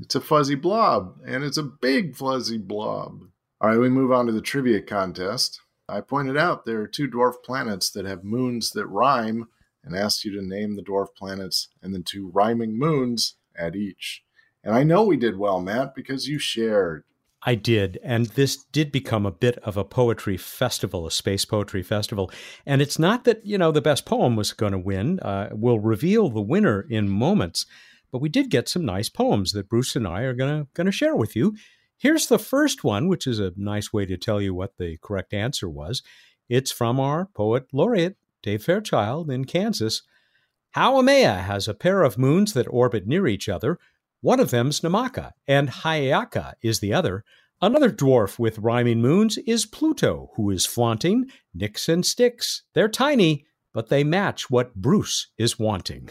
[0.00, 3.20] It's a fuzzy blob, and it's a big fuzzy blob.
[3.60, 5.60] All right, we move on to the trivia contest.
[5.88, 9.48] I pointed out there are two dwarf planets that have moons that rhyme
[9.84, 14.22] and asked you to name the dwarf planets and the two rhyming moons at each.
[14.62, 17.04] And I know we did well, Matt, because you shared.
[17.42, 17.98] I did.
[18.02, 22.30] And this did become a bit of a poetry festival, a space poetry festival.
[22.66, 25.20] And it's not that, you know, the best poem was going to win.
[25.20, 27.64] Uh, we'll reveal the winner in moments.
[28.12, 31.16] But we did get some nice poems that Bruce and I are going to share
[31.16, 31.56] with you.
[31.96, 35.32] Here's the first one, which is a nice way to tell you what the correct
[35.32, 36.02] answer was.
[36.48, 40.02] It's from our poet laureate, Dave Fairchild in Kansas.
[40.72, 43.78] How Haumea has a pair of moons that orbit near each other,
[44.20, 47.24] one of them's Namaka, and Hi'iaka is the other.
[47.62, 52.62] Another dwarf with rhyming moons is Pluto, who is flaunting Nix and Styx.
[52.74, 56.08] They're tiny, but they match what Bruce is wanting.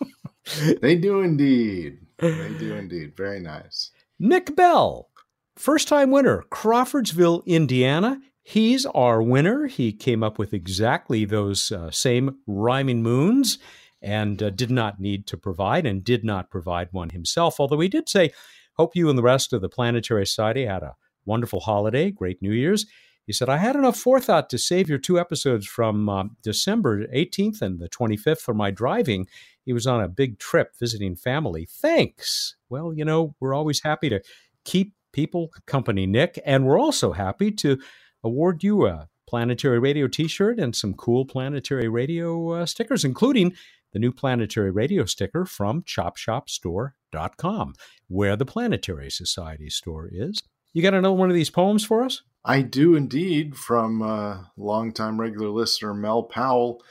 [0.82, 1.98] they do indeed.
[2.18, 3.16] They do indeed.
[3.16, 3.90] Very nice.
[4.18, 5.08] Nick Bell,
[5.56, 8.20] first time winner, Crawfordsville, Indiana.
[8.42, 9.66] He's our winner.
[9.66, 13.58] He came up with exactly those uh, same rhyming moons
[14.04, 17.58] and uh, did not need to provide and did not provide one himself.
[17.58, 18.32] Although he did say,
[18.74, 22.52] Hope you and the rest of the Planetary Society had a wonderful holiday, great New
[22.52, 22.86] Year's.
[23.26, 27.62] He said, I had enough forethought to save your two episodes from uh, December 18th
[27.62, 29.26] and the 25th for my driving.
[29.64, 31.66] He was on a big trip visiting family.
[31.70, 32.56] Thanks.
[32.68, 34.20] Well, you know, we're always happy to
[34.64, 37.78] keep people company, Nick, and we're also happy to
[38.22, 43.54] award you a Planetary Radio t shirt and some cool Planetary Radio uh, stickers, including
[43.94, 47.74] the new planetary radio sticker from chopshopstore.com,
[48.08, 50.42] where the Planetary Society store is.
[50.74, 52.20] You got another one of these poems for us?
[52.44, 56.82] I do indeed, from uh, longtime regular listener Mel Powell.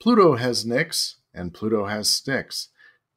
[0.00, 2.68] Pluto has Nix and Pluto has Styx.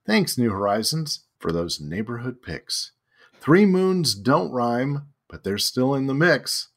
[0.06, 2.92] Thanks, New Horizons, for those neighborhood picks.
[3.40, 6.70] Three moons don't rhyme, but they're still in the mix.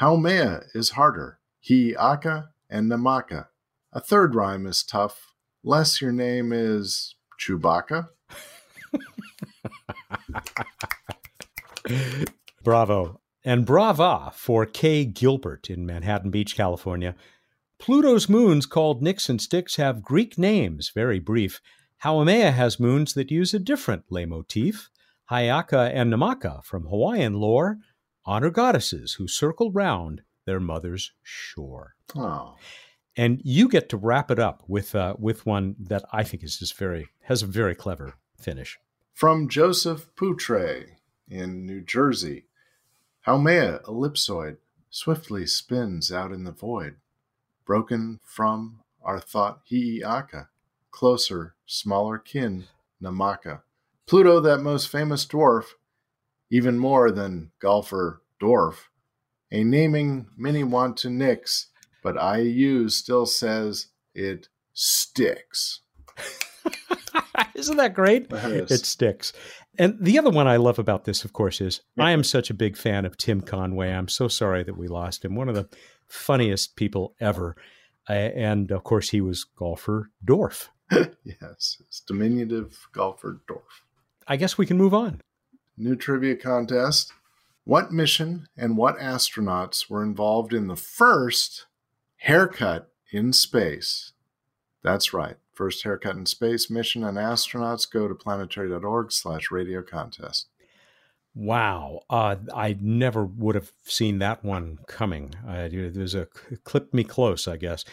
[0.00, 3.48] Haumea is harder, Hi'iaka and Namaka.
[3.92, 5.27] A third rhyme is tough,
[5.64, 8.08] less your name is Chewbacca.
[12.62, 13.20] Bravo.
[13.44, 17.14] And brava for Kay Gilbert in Manhattan Beach, California.
[17.78, 21.60] Pluto's moons, called Nix and Styx, have Greek names, very brief.
[22.04, 24.90] Haumea has moons that use a different leitmotif.
[25.30, 27.78] Hi'iaka and Namaka, from Hawaiian lore,
[28.24, 31.94] honor goddesses who circle round their mother's shore.
[32.16, 32.56] Oh.
[33.18, 36.56] And you get to wrap it up with uh, with one that I think is
[36.56, 38.78] just very has a very clever finish.
[39.12, 40.84] From Joseph Poutre
[41.28, 42.44] in New Jersey,
[43.26, 44.58] Haumea ellipsoid
[44.88, 46.94] swiftly spins out in the void,
[47.66, 50.46] broken from our thought Hi'iaka,
[50.92, 52.66] closer, smaller kin,
[53.02, 53.62] Namaka.
[54.06, 55.64] Pluto, that most famous dwarf,
[56.50, 58.84] even more than golfer dwarf,
[59.50, 61.66] a naming many want to nix,
[62.08, 65.80] but IU still says it sticks.
[67.54, 68.30] Isn't that great?
[68.30, 68.70] That is.
[68.70, 69.34] It sticks.
[69.78, 72.54] And the other one I love about this, of course, is I am such a
[72.54, 73.92] big fan of Tim Conway.
[73.92, 75.34] I'm so sorry that we lost him.
[75.34, 75.68] One of the
[76.06, 77.56] funniest people ever.
[78.08, 80.70] Uh, and of course, he was golfer Dorf.
[80.90, 83.82] yes, it's diminutive golfer dwarf.
[84.26, 85.20] I guess we can move on.
[85.76, 87.12] New trivia contest.
[87.64, 91.66] What mission and what astronauts were involved in the first
[92.18, 94.12] haircut in space?
[94.82, 95.36] That's right.
[95.52, 100.48] First haircut in space mission and astronauts go to planetary.org slash radio contest.
[101.34, 102.02] Wow.
[102.08, 105.34] Uh, I never would have seen that one coming.
[105.46, 106.26] Uh, there's a
[106.64, 107.84] clip me close, I guess.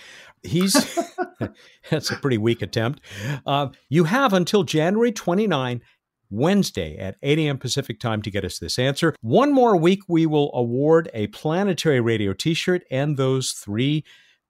[0.43, 0.73] He's
[1.89, 3.01] that's a pretty weak attempt.
[3.45, 5.81] Uh, you have until January 29,
[6.29, 7.57] Wednesday at 8 a.m.
[7.57, 9.15] Pacific time to get us this answer.
[9.21, 14.03] One more week, we will award a planetary radio t shirt and those three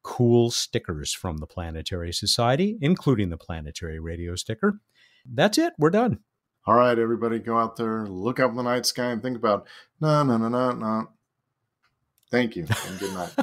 [0.03, 4.79] cool stickers from the Planetary Society, including the planetary radio sticker.
[5.25, 5.73] That's it.
[5.79, 6.19] We're done.
[6.67, 9.67] All right, everybody, go out there, look up in the night sky, and think about
[10.01, 11.09] no, no, no, no, no.
[12.31, 13.33] Thank you, and good night.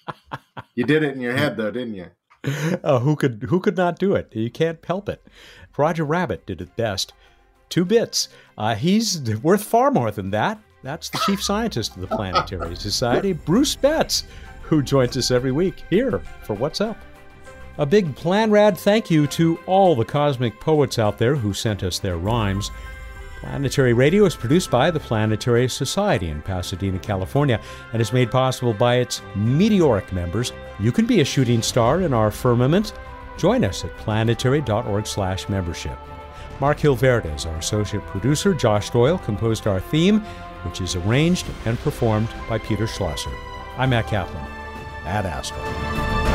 [0.74, 2.06] you did it in your head, though, didn't you?
[2.82, 4.34] Uh, who could who could not do it?
[4.34, 5.22] You can't help it.
[5.76, 7.12] Roger Rabbit did it best.
[7.70, 8.28] Two bits.
[8.58, 10.58] Uh, he's worth far more than that.
[10.82, 14.24] That's the chief scientist of the Planetary Society, Bruce Betts,
[14.62, 16.98] who joins us every week here for What's Up.
[17.78, 21.98] A big Planrad thank you to all the cosmic poets out there who sent us
[21.98, 22.70] their rhymes.
[23.40, 27.58] Planetary Radio is produced by the Planetary Society in Pasadena, California,
[27.92, 30.52] and is made possible by its meteoric members.
[30.78, 32.92] You can be a shooting star in our firmament.
[33.38, 35.98] Join us at planetary.org/membership.
[36.60, 38.52] Mark is our associate producer.
[38.52, 40.20] Josh Doyle composed our theme,
[40.64, 43.32] which is arranged and performed by Peter Schlosser.
[43.78, 44.44] I'm Matt Kaplan
[45.06, 46.29] ad astra.